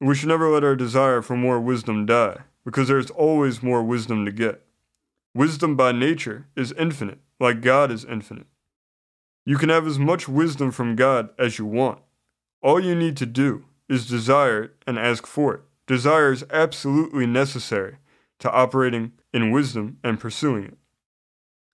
We 0.00 0.14
should 0.14 0.30
never 0.30 0.48
let 0.48 0.64
our 0.64 0.74
desire 0.74 1.20
for 1.20 1.36
more 1.36 1.60
wisdom 1.60 2.06
die, 2.06 2.38
because 2.64 2.88
there 2.88 2.96
is 2.96 3.10
always 3.10 3.62
more 3.62 3.82
wisdom 3.82 4.24
to 4.24 4.32
get. 4.32 4.64
Wisdom 5.34 5.76
by 5.76 5.92
nature 5.92 6.46
is 6.56 6.72
infinite, 6.72 7.18
like 7.38 7.60
God 7.60 7.90
is 7.90 8.06
infinite. 8.06 8.46
You 9.44 9.58
can 9.58 9.68
have 9.68 9.86
as 9.86 9.98
much 9.98 10.26
wisdom 10.26 10.70
from 10.70 10.96
God 10.96 11.28
as 11.38 11.58
you 11.58 11.66
want. 11.66 12.00
All 12.62 12.80
you 12.80 12.94
need 12.94 13.18
to 13.18 13.26
do 13.26 13.66
is 13.90 14.08
desire 14.08 14.62
it 14.62 14.70
and 14.86 14.98
ask 14.98 15.26
for 15.26 15.54
it. 15.56 15.60
Desire 15.86 16.32
is 16.32 16.46
absolutely 16.50 17.26
necessary 17.26 17.98
to 18.38 18.50
operating 18.50 19.12
in 19.34 19.50
wisdom 19.50 19.98
and 20.02 20.18
pursuing 20.18 20.64
it. 20.64 20.78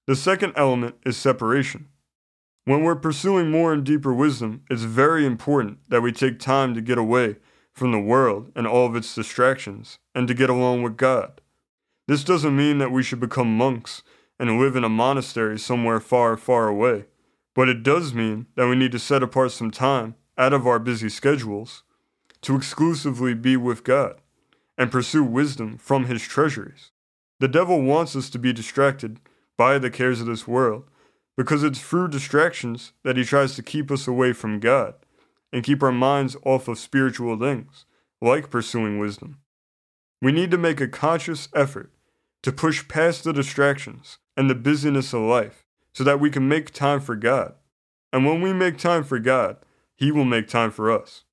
The 0.08 0.16
second 0.16 0.54
element 0.56 0.96
is 1.06 1.16
separation. 1.16 1.86
When 2.66 2.82
we're 2.82 2.96
pursuing 2.96 3.50
more 3.50 3.74
and 3.74 3.84
deeper 3.84 4.14
wisdom, 4.14 4.62
it's 4.70 4.82
very 4.82 5.26
important 5.26 5.80
that 5.90 6.00
we 6.00 6.12
take 6.12 6.38
time 6.38 6.74
to 6.74 6.80
get 6.80 6.96
away 6.96 7.36
from 7.72 7.92
the 7.92 7.98
world 7.98 8.50
and 8.56 8.66
all 8.66 8.86
of 8.86 8.96
its 8.96 9.14
distractions 9.14 9.98
and 10.14 10.26
to 10.28 10.34
get 10.34 10.48
along 10.48 10.82
with 10.82 10.96
God. 10.96 11.42
This 12.08 12.24
doesn't 12.24 12.56
mean 12.56 12.78
that 12.78 12.90
we 12.90 13.02
should 13.02 13.20
become 13.20 13.56
monks 13.56 14.02
and 14.38 14.58
live 14.58 14.76
in 14.76 14.84
a 14.84 14.88
monastery 14.88 15.58
somewhere 15.58 16.00
far, 16.00 16.38
far 16.38 16.68
away, 16.68 17.04
but 17.54 17.68
it 17.68 17.82
does 17.82 18.14
mean 18.14 18.46
that 18.54 18.68
we 18.68 18.76
need 18.76 18.92
to 18.92 18.98
set 18.98 19.22
apart 19.22 19.52
some 19.52 19.70
time 19.70 20.14
out 20.38 20.54
of 20.54 20.66
our 20.66 20.78
busy 20.78 21.10
schedules 21.10 21.82
to 22.40 22.56
exclusively 22.56 23.34
be 23.34 23.58
with 23.58 23.84
God 23.84 24.20
and 24.78 24.90
pursue 24.90 25.22
wisdom 25.22 25.76
from 25.76 26.06
His 26.06 26.22
treasuries. 26.22 26.92
The 27.40 27.48
devil 27.48 27.82
wants 27.82 28.16
us 28.16 28.30
to 28.30 28.38
be 28.38 28.54
distracted 28.54 29.20
by 29.56 29.78
the 29.78 29.90
cares 29.90 30.20
of 30.20 30.26
this 30.26 30.48
world, 30.48 30.84
because 31.36 31.62
it's 31.62 31.80
through 31.80 32.08
distractions 32.08 32.92
that 33.02 33.16
he 33.16 33.24
tries 33.24 33.54
to 33.56 33.62
keep 33.62 33.90
us 33.90 34.06
away 34.06 34.32
from 34.32 34.60
God 34.60 34.94
and 35.52 35.64
keep 35.64 35.82
our 35.82 35.92
minds 35.92 36.36
off 36.44 36.68
of 36.68 36.78
spiritual 36.78 37.38
things, 37.38 37.84
like 38.20 38.50
pursuing 38.50 38.98
wisdom. 38.98 39.38
We 40.20 40.32
need 40.32 40.50
to 40.52 40.58
make 40.58 40.80
a 40.80 40.88
conscious 40.88 41.48
effort 41.54 41.92
to 42.42 42.52
push 42.52 42.86
past 42.88 43.24
the 43.24 43.32
distractions 43.32 44.18
and 44.36 44.48
the 44.48 44.54
busyness 44.54 45.12
of 45.12 45.22
life 45.22 45.64
so 45.92 46.04
that 46.04 46.20
we 46.20 46.30
can 46.30 46.48
make 46.48 46.72
time 46.72 47.00
for 47.00 47.16
God. 47.16 47.54
And 48.12 48.24
when 48.24 48.40
we 48.40 48.52
make 48.52 48.78
time 48.78 49.04
for 49.04 49.18
God, 49.18 49.56
He 49.96 50.12
will 50.12 50.24
make 50.24 50.48
time 50.48 50.70
for 50.70 50.90
us. 50.90 51.24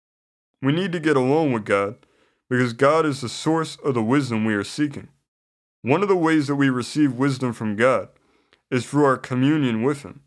We 0.62 0.72
need 0.72 0.92
to 0.92 1.00
get 1.00 1.18
alone 1.18 1.52
with 1.52 1.66
God 1.66 2.06
because 2.50 2.74
God 2.74 3.06
is 3.06 3.22
the 3.22 3.30
source 3.30 3.78
of 3.78 3.94
the 3.94 4.04
wisdom 4.04 4.46
we 4.46 4.54
are 4.54 4.64
seeking. 4.64 5.10
One 5.84 6.04
of 6.04 6.10
the 6.10 6.16
ways 6.16 6.48
that 6.48 6.56
we 6.56 6.70
receive 6.70 7.14
wisdom 7.14 7.54
from 7.54 7.76
God 7.76 8.10
is 8.72 8.86
through 8.86 9.06
our 9.06 9.18
communion 9.18 9.84
with 9.84 10.04
Him. 10.04 10.22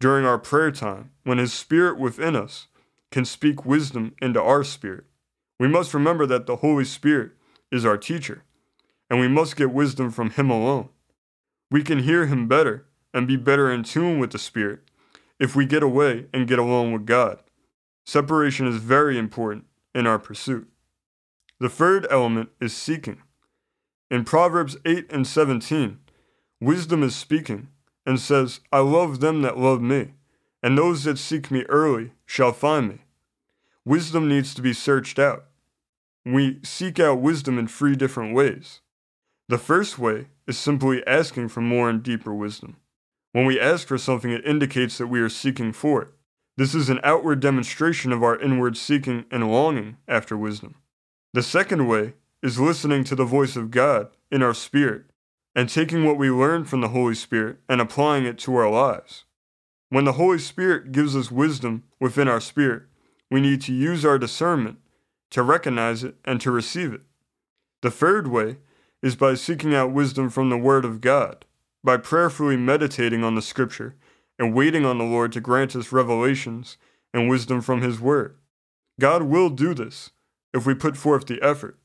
During 0.00 0.24
our 0.24 0.38
prayer 0.38 0.70
time, 0.70 1.10
when 1.24 1.38
His 1.38 1.52
Spirit 1.52 1.98
within 1.98 2.36
us 2.36 2.68
can 3.10 3.24
speak 3.24 3.66
wisdom 3.66 4.14
into 4.22 4.40
our 4.40 4.64
spirit, 4.64 5.04
we 5.58 5.68
must 5.68 5.92
remember 5.92 6.24
that 6.26 6.46
the 6.46 6.56
Holy 6.56 6.84
Spirit 6.84 7.32
is 7.70 7.84
our 7.84 7.98
teacher, 7.98 8.44
and 9.10 9.20
we 9.20 9.28
must 9.28 9.56
get 9.56 9.72
wisdom 9.72 10.10
from 10.10 10.30
Him 10.30 10.50
alone. 10.50 10.88
We 11.70 11.82
can 11.82 12.00
hear 12.00 12.26
Him 12.26 12.48
better 12.48 12.86
and 13.12 13.28
be 13.28 13.36
better 13.36 13.70
in 13.70 13.82
tune 13.82 14.18
with 14.18 14.30
the 14.30 14.38
Spirit 14.38 14.80
if 15.38 15.56
we 15.56 15.66
get 15.66 15.82
away 15.82 16.26
and 16.32 16.48
get 16.48 16.58
alone 16.58 16.92
with 16.92 17.04
God. 17.04 17.40
Separation 18.06 18.66
is 18.66 18.76
very 18.76 19.18
important 19.18 19.66
in 19.94 20.06
our 20.06 20.18
pursuit. 20.18 20.68
The 21.60 21.68
third 21.68 22.06
element 22.10 22.50
is 22.60 22.74
seeking. 22.74 23.22
In 24.10 24.24
Proverbs 24.24 24.76
8 24.84 25.06
and 25.10 25.26
17, 25.26 25.98
wisdom 26.60 27.02
is 27.02 27.14
speaking 27.14 27.68
and 28.04 28.18
says, 28.18 28.60
I 28.72 28.80
love 28.80 29.20
them 29.20 29.42
that 29.42 29.58
love 29.58 29.80
me, 29.80 30.12
and 30.62 30.76
those 30.76 31.04
that 31.04 31.18
seek 31.18 31.50
me 31.50 31.62
early 31.68 32.12
shall 32.26 32.52
find 32.52 32.88
me. 32.88 32.98
Wisdom 33.84 34.28
needs 34.28 34.54
to 34.54 34.62
be 34.62 34.72
searched 34.72 35.18
out. 35.18 35.44
We 36.24 36.60
seek 36.62 37.00
out 37.00 37.20
wisdom 37.20 37.58
in 37.58 37.66
three 37.66 37.96
different 37.96 38.34
ways. 38.34 38.80
The 39.48 39.58
first 39.58 39.98
way 39.98 40.28
is 40.46 40.56
simply 40.56 41.06
asking 41.06 41.48
for 41.48 41.60
more 41.60 41.90
and 41.90 42.02
deeper 42.02 42.32
wisdom. 42.32 42.76
When 43.32 43.46
we 43.46 43.58
ask 43.58 43.88
for 43.88 43.98
something, 43.98 44.30
it 44.30 44.46
indicates 44.46 44.98
that 44.98 45.08
we 45.08 45.20
are 45.20 45.28
seeking 45.28 45.72
for 45.72 46.02
it. 46.02 46.08
This 46.56 46.74
is 46.74 46.90
an 46.90 47.00
outward 47.02 47.40
demonstration 47.40 48.12
of 48.12 48.22
our 48.22 48.38
inward 48.38 48.76
seeking 48.76 49.24
and 49.30 49.50
longing 49.50 49.96
after 50.06 50.36
wisdom. 50.36 50.76
The 51.32 51.42
second 51.42 51.88
way 51.88 52.14
is 52.42 52.60
listening 52.60 53.04
to 53.04 53.14
the 53.14 53.24
voice 53.24 53.56
of 53.56 53.70
God 53.70 54.08
in 54.30 54.42
our 54.42 54.54
spirit 54.54 55.06
and 55.54 55.68
taking 55.68 56.04
what 56.04 56.18
we 56.18 56.30
learn 56.30 56.64
from 56.64 56.80
the 56.80 56.88
Holy 56.88 57.14
Spirit 57.14 57.58
and 57.68 57.80
applying 57.80 58.24
it 58.24 58.38
to 58.38 58.54
our 58.56 58.70
lives. 58.70 59.24
When 59.90 60.04
the 60.04 60.12
Holy 60.12 60.38
Spirit 60.38 60.92
gives 60.92 61.14
us 61.14 61.30
wisdom 61.30 61.84
within 62.00 62.28
our 62.28 62.40
spirit, 62.40 62.84
we 63.30 63.40
need 63.40 63.60
to 63.62 63.72
use 63.72 64.04
our 64.04 64.18
discernment 64.18 64.78
to 65.30 65.42
recognize 65.42 66.04
it 66.04 66.16
and 66.24 66.40
to 66.40 66.50
receive 66.50 66.92
it. 66.92 67.02
The 67.82 67.90
third 67.90 68.28
way 68.28 68.58
is 69.02 69.16
by 69.16 69.34
seeking 69.34 69.74
out 69.74 69.92
wisdom 69.92 70.30
from 70.30 70.48
the 70.48 70.56
Word 70.56 70.84
of 70.84 71.00
God, 71.00 71.44
by 71.82 71.96
prayerfully 71.96 72.56
meditating 72.56 73.24
on 73.24 73.34
the 73.34 73.42
Scripture 73.42 73.96
and 74.38 74.54
waiting 74.54 74.86
on 74.86 74.98
the 74.98 75.04
Lord 75.04 75.32
to 75.32 75.40
grant 75.40 75.76
us 75.76 75.92
revelations 75.92 76.78
and 77.12 77.28
wisdom 77.28 77.60
from 77.60 77.82
His 77.82 78.00
Word. 78.00 78.36
God 79.00 79.24
will 79.24 79.50
do 79.50 79.74
this 79.74 80.10
if 80.54 80.66
we 80.66 80.74
put 80.74 80.96
forth 80.96 81.26
the 81.26 81.42
effort. 81.42 81.78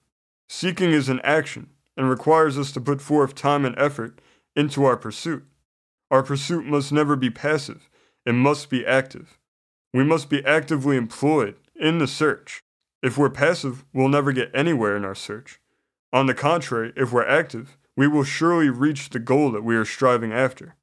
Seeking 0.47 0.91
is 0.91 1.09
an 1.09 1.19
action 1.23 1.69
and 1.97 2.09
requires 2.09 2.57
us 2.57 2.71
to 2.73 2.81
put 2.81 3.01
forth 3.01 3.35
time 3.35 3.65
and 3.65 3.77
effort 3.77 4.21
into 4.55 4.85
our 4.85 4.95
pursuit. 4.95 5.43
Our 6.09 6.23
pursuit 6.23 6.65
must 6.65 6.91
never 6.91 7.15
be 7.15 7.29
passive, 7.29 7.89
it 8.25 8.33
must 8.33 8.69
be 8.69 8.85
active. 8.85 9.37
We 9.93 10.03
must 10.03 10.29
be 10.29 10.45
actively 10.45 10.95
employed 10.95 11.55
in 11.75 11.97
the 11.97 12.07
search. 12.07 12.61
If 13.01 13.17
we're 13.17 13.29
passive, 13.29 13.85
we'll 13.93 14.09
never 14.09 14.31
get 14.31 14.51
anywhere 14.53 14.95
in 14.95 15.05
our 15.05 15.15
search. 15.15 15.59
On 16.13 16.25
the 16.25 16.33
contrary, 16.33 16.93
if 16.95 17.11
we're 17.11 17.27
active, 17.27 17.77
we 17.95 18.07
will 18.07 18.23
surely 18.23 18.69
reach 18.69 19.09
the 19.09 19.19
goal 19.19 19.51
that 19.51 19.63
we 19.63 19.75
are 19.75 19.85
striving 19.85 20.31
after. 20.31 20.75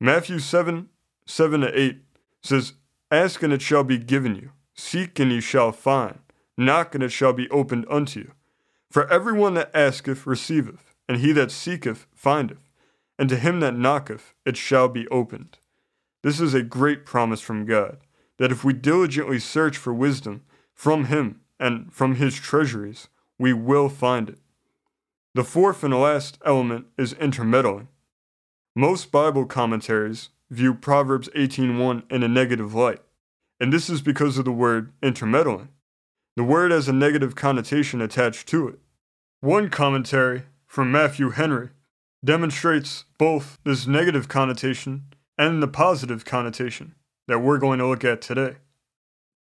Matthew 0.00 0.38
7 0.38 0.88
7 1.26 1.60
to 1.60 1.78
8 1.78 1.98
says, 2.42 2.72
Ask 3.10 3.42
and 3.42 3.52
it 3.52 3.60
shall 3.60 3.84
be 3.84 3.98
given 3.98 4.34
you, 4.34 4.52
seek 4.74 5.18
and 5.18 5.30
ye 5.30 5.40
shall 5.40 5.72
find, 5.72 6.20
knock 6.56 6.94
and 6.94 7.04
it 7.04 7.12
shall 7.12 7.34
be 7.34 7.50
opened 7.50 7.84
unto 7.90 8.20
you. 8.20 8.32
For 8.90 9.10
everyone 9.10 9.54
that 9.54 9.70
asketh 9.74 10.26
receiveth, 10.26 10.94
and 11.08 11.18
he 11.18 11.32
that 11.32 11.50
seeketh 11.50 12.06
findeth, 12.14 12.70
and 13.18 13.28
to 13.28 13.36
him 13.36 13.60
that 13.60 13.76
knocketh 13.76 14.34
it 14.44 14.56
shall 14.56 14.88
be 14.88 15.06
opened. 15.08 15.58
This 16.22 16.40
is 16.40 16.54
a 16.54 16.62
great 16.62 17.04
promise 17.04 17.40
from 17.40 17.66
God, 17.66 17.98
that 18.38 18.50
if 18.52 18.64
we 18.64 18.72
diligently 18.72 19.38
search 19.38 19.76
for 19.76 19.92
wisdom 19.92 20.42
from 20.74 21.06
him 21.06 21.40
and 21.60 21.92
from 21.92 22.16
his 22.16 22.34
treasuries, 22.36 23.08
we 23.38 23.52
will 23.52 23.88
find 23.88 24.28
it. 24.28 24.38
The 25.34 25.44
fourth 25.44 25.84
and 25.84 25.94
last 25.94 26.38
element 26.44 26.86
is 26.96 27.12
intermeddling. 27.14 27.88
Most 28.74 29.12
Bible 29.12 29.44
commentaries 29.44 30.30
view 30.50 30.72
Proverbs 30.72 31.28
18:1 31.34 32.04
in 32.10 32.22
a 32.22 32.28
negative 32.28 32.74
light, 32.74 33.02
and 33.60 33.72
this 33.72 33.90
is 33.90 34.00
because 34.00 34.38
of 34.38 34.44
the 34.44 34.52
word 34.52 34.92
intermeddling. 35.02 35.68
The 36.38 36.44
word 36.44 36.70
has 36.70 36.86
a 36.86 36.92
negative 36.92 37.34
connotation 37.34 38.00
attached 38.00 38.46
to 38.50 38.68
it. 38.68 38.78
One 39.40 39.70
commentary 39.70 40.44
from 40.68 40.92
Matthew 40.92 41.30
Henry 41.30 41.70
demonstrates 42.24 43.06
both 43.18 43.58
this 43.64 43.88
negative 43.88 44.28
connotation 44.28 45.06
and 45.36 45.60
the 45.60 45.66
positive 45.66 46.24
connotation 46.24 46.94
that 47.26 47.40
we're 47.40 47.58
going 47.58 47.80
to 47.80 47.88
look 47.88 48.04
at 48.04 48.22
today. 48.22 48.58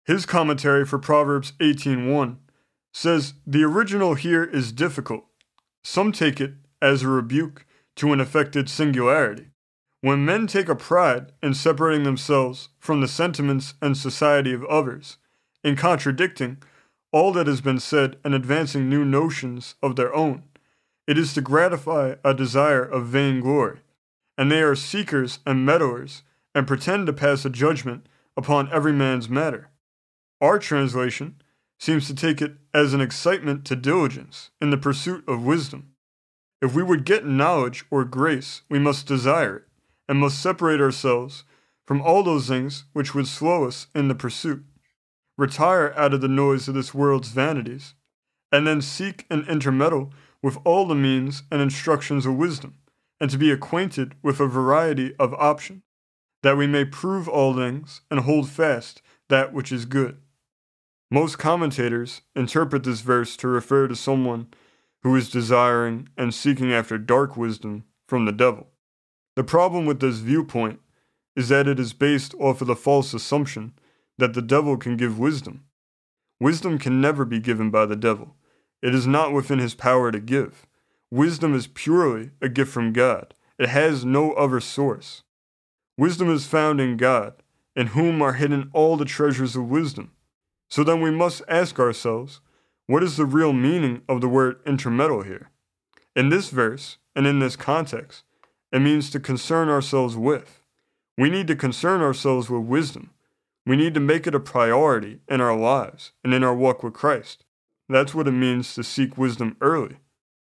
His 0.05 0.25
commentary 0.25 0.85
for 0.85 0.97
Proverbs 0.97 1.51
18:1 1.59 2.37
says 2.93 3.33
the 3.45 3.65
original 3.65 4.13
here 4.13 4.45
is 4.45 4.71
difficult. 4.71 5.25
Some 5.83 6.13
take 6.13 6.39
it 6.39 6.53
as 6.81 7.03
a 7.03 7.09
rebuke 7.09 7.65
to 7.97 8.13
an 8.13 8.21
affected 8.21 8.69
singularity. 8.69 9.49
When 9.99 10.23
men 10.23 10.47
take 10.47 10.69
a 10.69 10.75
pride 10.75 11.33
in 11.43 11.55
separating 11.55 12.05
themselves 12.05 12.69
from 12.79 13.01
the 13.01 13.09
sentiments 13.09 13.73
and 13.81 13.97
society 13.97 14.53
of 14.53 14.63
others, 14.63 15.17
in 15.61 15.75
contradicting 15.75 16.63
all 17.15 17.31
that 17.31 17.47
has 17.47 17.61
been 17.61 17.79
said 17.79 18.17
and 18.25 18.35
advancing 18.35 18.89
new 18.89 19.05
notions 19.05 19.75
of 19.81 19.95
their 19.95 20.13
own. 20.13 20.43
It 21.07 21.17
is 21.17 21.33
to 21.35 21.41
gratify 21.41 22.15
a 22.25 22.33
desire 22.33 22.83
of 22.83 23.07
vain 23.07 23.39
glory, 23.39 23.79
and 24.37 24.51
they 24.51 24.61
are 24.61 24.75
seekers 24.75 25.39
and 25.45 25.65
meddlers, 25.65 26.23
and 26.53 26.67
pretend 26.67 27.07
to 27.07 27.13
pass 27.13 27.45
a 27.45 27.49
judgment 27.49 28.09
upon 28.35 28.69
every 28.69 28.91
man's 28.91 29.29
matter. 29.29 29.69
Our 30.41 30.59
translation 30.59 31.41
seems 31.79 32.05
to 32.07 32.15
take 32.15 32.41
it 32.41 32.57
as 32.73 32.93
an 32.93 32.99
excitement 32.99 33.63
to 33.67 33.77
diligence 33.77 34.51
in 34.59 34.71
the 34.71 34.77
pursuit 34.77 35.23
of 35.25 35.45
wisdom. 35.45 35.93
If 36.61 36.75
we 36.75 36.83
would 36.83 37.05
get 37.05 37.25
knowledge 37.25 37.85
or 37.89 38.03
grace, 38.03 38.63
we 38.67 38.77
must 38.77 39.07
desire 39.07 39.55
it, 39.55 39.63
and 40.09 40.19
must 40.19 40.43
separate 40.43 40.81
ourselves 40.81 41.45
from 41.85 42.01
all 42.01 42.23
those 42.23 42.49
things 42.49 42.83
which 42.91 43.15
would 43.15 43.27
slow 43.27 43.63
us 43.63 43.87
in 43.95 44.09
the 44.09 44.15
pursuit 44.15 44.65
retire 45.37 45.93
out 45.97 46.13
of 46.13 46.21
the 46.21 46.27
noise 46.27 46.67
of 46.67 46.75
this 46.75 46.93
world's 46.93 47.29
vanities, 47.29 47.93
and 48.51 48.65
then 48.65 48.81
seek 48.81 49.25
and 49.29 49.47
intermeddle 49.47 50.13
with 50.41 50.57
all 50.63 50.85
the 50.85 50.95
means 50.95 51.43
and 51.51 51.61
instructions 51.61 52.25
of 52.25 52.35
wisdom, 52.35 52.75
and 53.19 53.29
to 53.31 53.37
be 53.37 53.51
acquainted 53.51 54.15
with 54.21 54.39
a 54.39 54.47
variety 54.47 55.15
of 55.17 55.33
options, 55.33 55.81
that 56.43 56.57
we 56.57 56.67
may 56.67 56.85
prove 56.85 57.27
all 57.27 57.55
things 57.55 58.01
and 58.11 58.21
hold 58.21 58.49
fast 58.49 59.01
that 59.29 59.51
which 59.51 59.71
is 59.71 59.85
good. 59.85 60.17
Most 61.11 61.37
commentators 61.37 62.21
interpret 62.35 62.83
this 62.83 63.01
verse 63.01 63.35
to 63.37 63.47
refer 63.47 63.87
to 63.87 63.95
someone 63.95 64.47
who 65.03 65.15
is 65.15 65.29
desiring 65.29 66.09
and 66.17 66.33
seeking 66.33 66.73
after 66.73 66.97
dark 66.97 67.37
wisdom 67.37 67.83
from 68.07 68.25
the 68.25 68.31
devil. 68.31 68.67
The 69.35 69.43
problem 69.43 69.85
with 69.85 69.99
this 69.99 70.17
viewpoint 70.17 70.79
is 71.35 71.49
that 71.49 71.67
it 71.67 71.79
is 71.79 71.93
based 71.93 72.33
off 72.39 72.61
of 72.61 72.67
the 72.67 72.75
false 72.75 73.13
assumption 73.13 73.73
that 74.17 74.33
the 74.33 74.41
devil 74.41 74.77
can 74.77 74.97
give 74.97 75.19
wisdom. 75.19 75.65
Wisdom 76.39 76.77
can 76.77 76.99
never 76.99 77.25
be 77.25 77.39
given 77.39 77.69
by 77.69 77.85
the 77.85 77.95
devil. 77.95 78.35
It 78.81 78.93
is 78.93 79.07
not 79.07 79.33
within 79.33 79.59
his 79.59 79.73
power 79.73 80.11
to 80.11 80.19
give. 80.19 80.65
Wisdom 81.11 81.55
is 81.55 81.67
purely 81.67 82.31
a 82.41 82.49
gift 82.49 82.71
from 82.71 82.93
God. 82.93 83.33
It 83.57 83.69
has 83.69 84.03
no 84.03 84.33
other 84.33 84.59
source. 84.59 85.23
Wisdom 85.97 86.29
is 86.29 86.45
found 86.45 86.81
in 86.81 86.97
God, 86.97 87.33
in 87.75 87.87
whom 87.87 88.21
are 88.21 88.33
hidden 88.33 88.69
all 88.73 88.97
the 88.97 89.05
treasures 89.05 89.55
of 89.55 89.69
wisdom. 89.69 90.11
So 90.69 90.83
then 90.83 91.01
we 91.01 91.11
must 91.11 91.41
ask 91.47 91.79
ourselves, 91.79 92.41
what 92.87 93.03
is 93.03 93.17
the 93.17 93.25
real 93.25 93.53
meaning 93.53 94.01
of 94.09 94.21
the 94.21 94.27
word 94.27 94.59
intermeddle 94.65 95.23
here? 95.23 95.49
In 96.15 96.29
this 96.29 96.49
verse, 96.49 96.97
and 97.15 97.25
in 97.25 97.39
this 97.39 97.55
context, 97.55 98.23
it 98.71 98.79
means 98.79 99.09
to 99.09 99.19
concern 99.19 99.69
ourselves 99.69 100.17
with. 100.17 100.61
We 101.17 101.29
need 101.29 101.47
to 101.47 101.55
concern 101.55 102.01
ourselves 102.01 102.49
with 102.49 102.63
wisdom. 102.63 103.11
We 103.65 103.75
need 103.75 103.95
to 103.95 103.99
make 103.99 104.27
it 104.27 104.35
a 104.35 104.39
priority 104.39 105.21
in 105.27 105.41
our 105.41 105.55
lives 105.55 106.11
and 106.23 106.33
in 106.33 106.43
our 106.43 106.53
walk 106.53 106.83
with 106.83 106.93
Christ. 106.93 107.45
That's 107.89 108.13
what 108.13 108.27
it 108.27 108.31
means 108.31 108.75
to 108.75 108.83
seek 108.83 109.17
wisdom 109.17 109.57
early. 109.59 109.97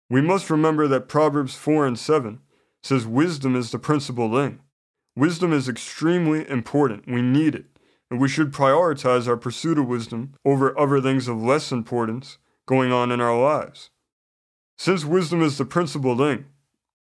We 0.10 0.22
must 0.22 0.50
remember 0.50 0.88
that 0.88 1.08
Proverbs 1.08 1.56
4 1.56 1.88
and 1.88 1.98
7 1.98 2.40
says 2.84 3.06
wisdom 3.06 3.56
is 3.56 3.72
the 3.72 3.80
principal 3.80 4.32
thing. 4.34 4.60
Wisdom 5.16 5.54
is 5.54 5.68
extremely 5.68 6.48
important. 6.50 7.08
We 7.08 7.22
need 7.22 7.56
it. 7.56 7.66
And 8.12 8.20
we 8.20 8.30
should 8.30 8.52
prioritize 8.52 9.28
our 9.28 9.38
pursuit 9.38 9.78
of 9.78 9.88
wisdom 9.88 10.34
over 10.46 10.78
other 10.80 11.02
things 11.02 11.28
of 11.28 11.42
less 11.42 11.72
importance 11.72 12.38
going 12.66 12.92
on 12.92 13.12
in 13.12 13.22
our 13.22 13.40
lives. 13.40 13.90
Since 14.78 15.04
wisdom 15.04 15.42
is 15.42 15.58
the 15.58 15.66
principal 15.66 16.18
thing, 16.18 16.46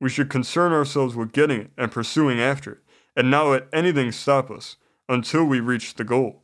we 0.00 0.08
should 0.08 0.30
concern 0.30 0.72
ourselves 0.72 1.14
with 1.14 1.32
getting 1.32 1.60
it 1.60 1.70
and 1.76 1.92
pursuing 1.92 2.40
after 2.40 2.72
it, 2.72 2.78
and 3.14 3.30
not 3.30 3.48
let 3.48 3.68
anything 3.72 4.12
stop 4.12 4.50
us 4.50 4.76
until 5.08 5.44
we 5.44 5.60
reach 5.60 5.94
the 5.94 6.04
goal. 6.04 6.42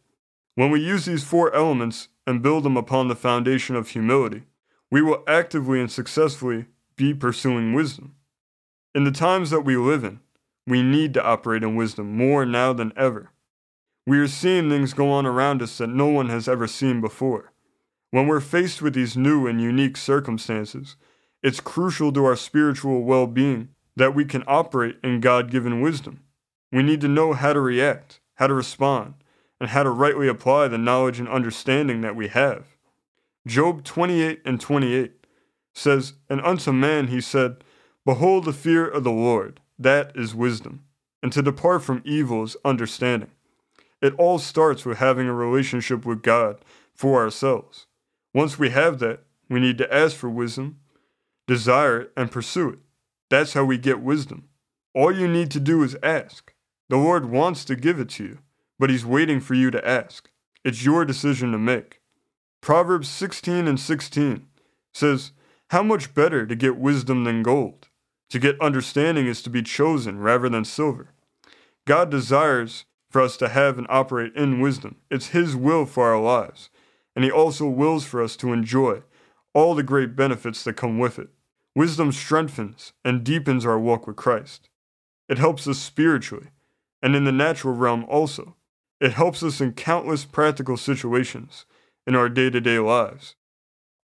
When 0.55 0.71
we 0.71 0.81
use 0.81 1.07
these 1.07 1.25
four 1.25 1.55
elements 1.55 2.09
and 2.27 2.43
build 2.43 2.65
them 2.65 2.77
upon 2.77 3.09
the 3.09 3.17
foundation 3.17 3.75
of 3.75 3.89
humility, 3.89 4.43
we 4.91 5.01
will 5.01 5.25
actively 5.27 5.81
and 5.81 5.91
successfully 5.91 6.67
be 6.97 7.15
pursuing 7.15 7.73
wisdom. 7.73 8.15
In 8.95 9.05
the 9.05 9.11
times 9.11 9.51
that 9.51 9.63
we 9.63 9.77
live 9.77 10.05
in, 10.05 10.21
we 10.67 10.83
need 10.83 11.15
to 11.15 11.25
operate 11.25 11.63
in 11.63 11.75
wisdom 11.75 12.17
more 12.17 12.45
now 12.45 12.73
than 12.73 12.93
ever. 12.97 13.31
We 14.07 14.19
are 14.19 14.29
seeing 14.29 14.69
things 14.69 14.93
go 14.93 15.11
on 15.11 15.27
around 15.27 15.63
us 15.63 15.79
that 15.79 15.89
no 15.89 16.09
one 16.09 16.29
has 16.29 16.49
ever 16.49 16.67
seen 16.67 17.01
before. 17.01 17.53
When 18.11 18.27
we're 18.27 18.41
faced 18.41 18.83
with 18.83 18.95
these 18.95 19.17
new 19.17 19.47
and 19.47 19.61
unique 19.61 19.97
circumstances, 19.97 20.97
it's 21.43 21.61
crucial 21.61 22.13
to 22.13 22.25
our 22.25 22.37
spiritual 22.37 23.03
well 23.03 23.27
being 23.27 23.71
that 23.97 24.15
we 24.15 24.25
can 24.25 24.45
operate 24.47 24.99
in 25.03 25.21
God 25.21 25.51
given 25.51 25.81
wisdom. 25.81 26.21
We 26.71 26.83
need 26.83 27.01
to 27.01 27.09
know 27.09 27.33
how 27.33 27.53
to 27.53 27.61
react, 27.61 28.21
how 28.35 28.47
to 28.47 28.55
respond, 28.55 29.15
and 29.61 29.71
how 29.71 29.83
to 29.83 29.91
rightly 29.91 30.29
apply 30.29 30.69
the 30.69 30.79
knowledge 30.79 31.19
and 31.19 31.29
understanding 31.29 32.01
that 32.01 32.17
we 32.17 32.29
have. 32.29 32.77
Job 33.47 33.85
28 33.85 34.43
and 34.45 34.61
28 34.61 35.13
says, 35.75 36.15
And 36.29 36.41
unto 36.43 36.73
man 36.73 37.09
he 37.09 37.21
said, 37.21 37.65
Behold 38.05 38.45
the 38.45 38.53
fear 38.53 38.87
of 38.87 39.05
the 39.05 39.13
Lord, 39.13 39.61
that 39.79 40.13
is 40.17 40.35
wisdom, 40.35 40.85
and 41.23 41.33
to 41.33 41.43
depart 41.43 41.83
from 41.83 42.03
evil 42.05 42.43
is 42.43 42.57
understanding. 42.65 43.31
It 44.01 44.15
all 44.19 44.39
starts 44.39 44.85
with 44.85 44.99
having 44.99 45.29
a 45.29 45.35
relationship 45.35 46.05
with 46.05 46.23
God 46.23 46.65
for 46.95 47.23
ourselves. 47.23 47.87
Once 48.35 48.59
we 48.59 48.71
have 48.71 48.99
that, 48.99 49.21
we 49.49 49.61
need 49.61 49.79
to 49.79 49.95
ask 49.95 50.17
for 50.17 50.29
wisdom 50.29 50.79
desire 51.47 52.01
it, 52.01 52.13
and 52.17 52.31
pursue 52.31 52.71
it. 52.71 52.79
That's 53.31 53.53
how 53.53 53.65
we 53.65 53.79
get 53.79 54.01
wisdom. 54.01 54.49
All 54.95 55.13
you 55.15 55.29
need 55.29 55.51
to 55.53 55.61
do 55.61 55.83
is 55.83 55.97
ask. 56.03 56.52
The 56.93 56.99
Lord 56.99 57.31
wants 57.31 57.65
to 57.65 57.75
give 57.75 57.99
it 57.99 58.11
to 58.11 58.23
you, 58.23 58.39
but 58.79 58.91
He's 58.91 59.07
waiting 59.07 59.41
for 59.41 59.55
you 59.55 59.71
to 59.71 59.89
ask. 59.89 60.29
It's 60.63 60.85
your 60.85 61.07
decision 61.07 61.51
to 61.53 61.59
make. 61.59 62.03
Proverbs 62.61 63.09
16 63.09 63.67
and 63.67 63.81
16 63.81 64.47
says, 64.93 65.33
How 65.71 65.83
much 65.83 66.13
better 66.13 66.45
to 66.45 66.55
get 66.55 66.77
wisdom 66.77 67.25
than 67.25 67.43
gold? 67.43 67.89
To 68.29 68.39
get 68.39 68.61
understanding 68.61 69.27
is 69.27 69.41
to 69.41 69.49
be 69.49 69.63
chosen 69.63 70.19
rather 70.19 70.51
than 70.51 70.67
silver. 70.67 71.15
God 71.87 72.11
desires 72.11 72.85
for 73.09 73.23
us 73.23 73.39
to 73.39 73.49
have 73.49 73.79
and 73.79 73.87
operate 73.89 74.37
in 74.37 74.61
wisdom. 74.61 74.97
It's 75.11 75.29
His 75.29 75.57
will 75.57 75.87
for 75.87 76.09
our 76.09 76.21
lives, 76.21 76.69
and 77.17 77.25
He 77.25 77.31
also 77.31 77.67
wills 77.69 78.05
for 78.05 78.23
us 78.23 78.37
to 78.37 78.53
enjoy 78.53 79.01
all 79.55 79.75
the 79.75 79.83
great 79.83 80.15
benefits 80.15 80.63
that 80.65 80.75
come 80.75 80.99
with 80.99 81.19
it. 81.19 81.31
Wisdom 81.75 82.13
strengthens 82.13 82.93
and 83.03 83.25
deepens 83.25 83.65
our 83.65 83.79
walk 83.79 84.07
with 84.07 84.17
Christ. 84.17 84.69
It 85.27 85.39
helps 85.39 85.67
us 85.67 85.79
spiritually, 85.79 86.49
and 87.03 87.17
in 87.17 87.25
the 87.25 87.33
natural 87.33 87.75
realm 87.75 88.05
also. 88.09 88.57
It 89.01 89.15
helps 89.15 89.43
us 89.43 89.61
in 89.61 89.73
countless 89.73 90.25
practical 90.25 90.77
situations 90.77 91.67
in 92.07 92.15
our 92.15 92.29
day 92.29 92.51
to 92.51 92.61
day 92.61 92.79
lives. 92.79 93.35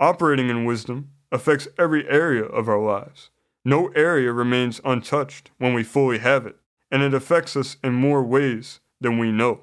Operating 0.01 0.49
in 0.49 0.65
wisdom 0.65 1.11
affects 1.31 1.69
every 1.79 2.09
area 2.09 2.45
of 2.45 2.69
our 2.69 2.81
lives. 2.81 3.31
No 3.65 3.89
area 3.89 4.33
remains 4.33 4.81
untouched 4.85 5.51
when 5.59 5.75
we 5.75 5.83
fully 5.85 6.19
have 6.19 6.47
it, 6.47 6.57
and 6.91 7.03
it 7.03 7.15
affects 7.15 7.57
us 7.57 7.77
in 7.85 7.93
more 7.93 8.23
ways 8.23 8.81
than 9.01 9.19
we 9.19 9.31
know. 9.31 9.63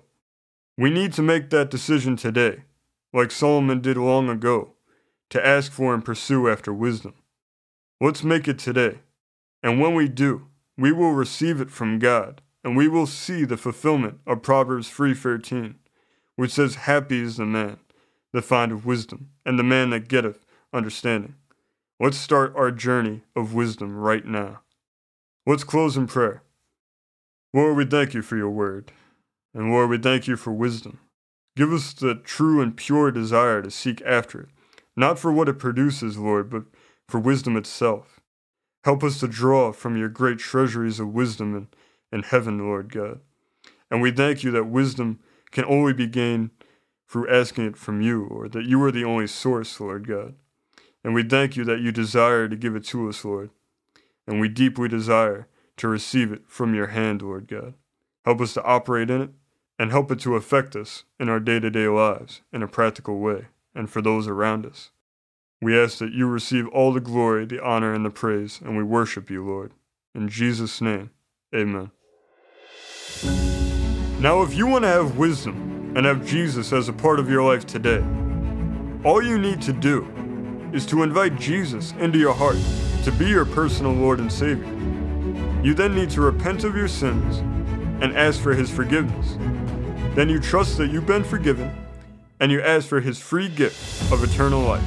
We 0.78 0.90
need 0.90 1.14
to 1.14 1.22
make 1.22 1.50
that 1.50 1.72
decision 1.72 2.16
today, 2.16 2.64
like 3.14 3.32
Solomon 3.32 3.82
did 3.82 3.98
long 3.98 4.30
ago, 4.30 4.74
to 5.30 5.46
ask 5.46 5.72
for 5.72 5.94
and 5.94 6.04
pursue 6.04 6.48
after 6.50 6.74
wisdom. 6.74 7.14
Let's 8.00 8.24
make 8.24 8.48
it 8.48 8.60
today. 8.60 9.00
And 9.64 9.80
when 9.80 9.96
we 9.96 10.08
do, 10.08 10.48
we 10.78 10.92
will 10.92 11.14
receive 11.14 11.62
it 11.62 11.72
from 11.72 11.98
God, 11.98 12.42
and 12.66 12.76
we 12.76 12.90
will 12.90 13.08
see 13.08 13.46
the 13.46 13.56
fulfillment 13.56 14.20
of 14.28 14.42
Proverbs 14.42 14.90
3:13, 14.90 15.76
which 16.36 16.52
says, 16.52 16.76
"Happy 16.76 17.22
is 17.22 17.38
the 17.38 17.46
man 17.46 17.78
that 18.34 18.42
findeth 18.42 18.84
wisdom, 18.84 19.30
and 19.46 19.58
the 19.58 19.64
man 19.64 19.92
that 19.92 20.10
getteth 20.10 20.46
understanding." 20.74 21.36
Let's 21.98 22.18
start 22.18 22.54
our 22.58 22.72
journey 22.72 23.24
of 23.38 23.54
wisdom 23.54 23.96
right 23.96 24.26
now. 24.26 24.64
Let's 25.46 25.64
close 25.64 25.96
in 25.96 26.08
prayer. 26.08 26.44
Lord, 27.54 27.78
we 27.78 27.86
thank 27.86 28.14
you 28.14 28.22
for 28.22 28.36
your 28.36 28.50
word. 28.50 28.92
And 29.54 29.72
Lord, 29.72 29.90
we 29.90 29.98
thank 29.98 30.28
you 30.28 30.36
for 30.36 30.52
wisdom. 30.52 31.00
Give 31.56 31.72
us 31.72 31.94
the 31.94 32.16
true 32.16 32.60
and 32.60 32.76
pure 32.76 33.12
desire 33.12 33.62
to 33.62 33.72
seek 33.72 34.02
after 34.02 34.42
it 34.42 34.50
not 34.96 35.20
for 35.20 35.32
what 35.32 35.50
it 35.50 35.60
produces, 35.60 36.18
Lord, 36.18 36.50
but 36.50 36.64
for 37.08 37.20
wisdom 37.20 37.58
itself. 37.58 38.20
Help 38.84 39.04
us 39.04 39.20
to 39.20 39.28
draw 39.28 39.72
from 39.72 39.98
your 39.98 40.10
great 40.10 40.40
treasuries 40.40 41.00
of 41.00 41.14
wisdom 41.14 41.56
in, 41.56 41.68
in 42.16 42.24
heaven, 42.24 42.58
Lord 42.58 42.92
God. 42.92 43.20
And 43.92 44.02
we 44.02 44.10
thank 44.10 44.42
you 44.42 44.50
that 44.52 44.64
wisdom 44.64 45.20
can 45.52 45.66
only 45.66 45.92
be 45.92 46.08
gained 46.08 46.50
through 47.08 47.30
asking 47.30 47.68
it 47.68 47.78
from 47.78 48.02
you, 48.02 48.26
or 48.26 48.48
that 48.48 48.66
you 48.66 48.82
are 48.84 48.92
the 48.92 49.04
only 49.04 49.28
source, 49.28 49.80
Lord 49.80 50.08
God. 50.08 50.34
And 51.04 51.14
we 51.14 51.22
thank 51.22 51.56
you 51.56 51.64
that 51.66 51.82
you 51.82 51.92
desire 51.92 52.48
to 52.48 52.56
give 52.56 52.76
it 52.76 52.86
to 52.86 53.08
us, 53.10 53.24
Lord. 53.24 53.52
And 54.26 54.40
we 54.40 54.50
deeply 54.50 54.88
desire 54.88 55.48
to 55.78 55.88
receive 55.88 56.32
it 56.32 56.44
from 56.48 56.74
your 56.74 56.88
hand, 56.88 57.22
Lord 57.22 57.48
God. 57.48 57.76
Help 58.24 58.42
us 58.42 58.54
to 58.54 58.64
operate 58.64 59.12
in 59.12 59.22
it, 59.22 59.30
and 59.78 59.92
help 59.92 60.10
it 60.10 60.20
to 60.22 60.36
affect 60.36 60.76
us 60.76 61.04
in 61.20 61.28
our 61.28 61.40
day 61.40 61.60
to 61.60 61.70
day 61.70 61.88
lives 61.88 62.42
in 62.54 62.64
a 62.64 62.68
practical 62.68 63.20
way 63.20 63.48
and 63.76 63.90
for 63.90 64.02
those 64.02 64.26
around 64.26 64.66
us. 64.66 64.90
We 65.62 65.78
ask 65.78 65.98
that 65.98 66.14
you 66.14 66.28
receive 66.28 66.68
all 66.70 66.94
the 66.94 67.02
glory, 67.02 67.46
the 67.46 67.62
honor, 67.62 67.94
and 67.94 68.06
the 68.06 68.10
praise, 68.10 68.62
and 68.64 68.78
we 68.78 68.84
worship 68.84 69.30
you, 69.30 69.46
Lord. 69.46 69.74
In 70.14 70.30
Jesus' 70.30 70.80
name, 70.80 71.12
amen. 71.54 71.92
Now, 74.20 74.42
if 74.42 74.54
you 74.54 74.68
want 74.68 74.84
to 74.84 74.90
have 74.90 75.18
wisdom 75.18 75.94
and 75.96 76.06
have 76.06 76.26
Jesus 76.26 76.74
as 76.74 76.90
a 76.90 76.94
part 76.94 77.20
of 77.20 77.30
your 77.30 77.44
life 77.44 77.66
today, 77.66 78.04
all 79.04 79.22
you 79.22 79.38
need 79.38 79.62
to 79.64 79.74
do 79.74 80.08
is 80.74 80.86
to 80.88 81.04
invite 81.04 81.40
Jesus 81.40 81.94
into 82.00 82.18
your 82.18 82.34
heart 82.34 82.58
to 83.04 83.12
be 83.12 83.28
your 83.28 83.46
personal 83.46 83.94
Lord 83.94 84.20
and 84.20 84.32
Savior. 84.32 84.66
You 85.64 85.74
then 85.74 85.96
need 85.96 86.10
to 86.12 86.22
repent 86.22 86.64
of 86.64 86.76
your 86.76 86.88
sins 86.88 87.38
and 88.02 88.18
ask 88.18 88.40
for 88.40 88.54
His 88.54 88.70
forgiveness. 88.70 89.38
Then 90.16 90.30
you 90.30 90.40
trust 90.40 90.78
that 90.78 90.92
you've 90.92 91.06
been 91.06 91.24
forgiven 91.24 91.76
and 92.40 92.52
you 92.52 92.62
ask 92.62 92.88
for 92.88 93.00
his 93.00 93.20
free 93.20 93.48
gift 93.48 94.12
of 94.12 94.24
eternal 94.24 94.62
life. 94.62 94.84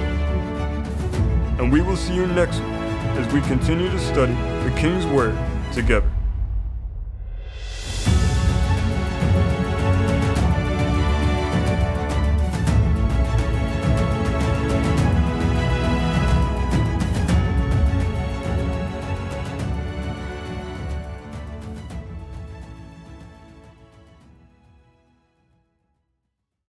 And 1.60 1.72
we 1.72 1.80
will 1.80 1.96
see 1.96 2.14
you 2.14 2.26
next 2.26 2.60
week 2.60 2.68
as 3.16 3.32
we 3.32 3.40
continue 3.42 3.88
to 3.88 3.98
study 3.98 4.34
the 4.68 4.74
King's 4.76 5.06
Word 5.06 5.36
together. 5.72 6.13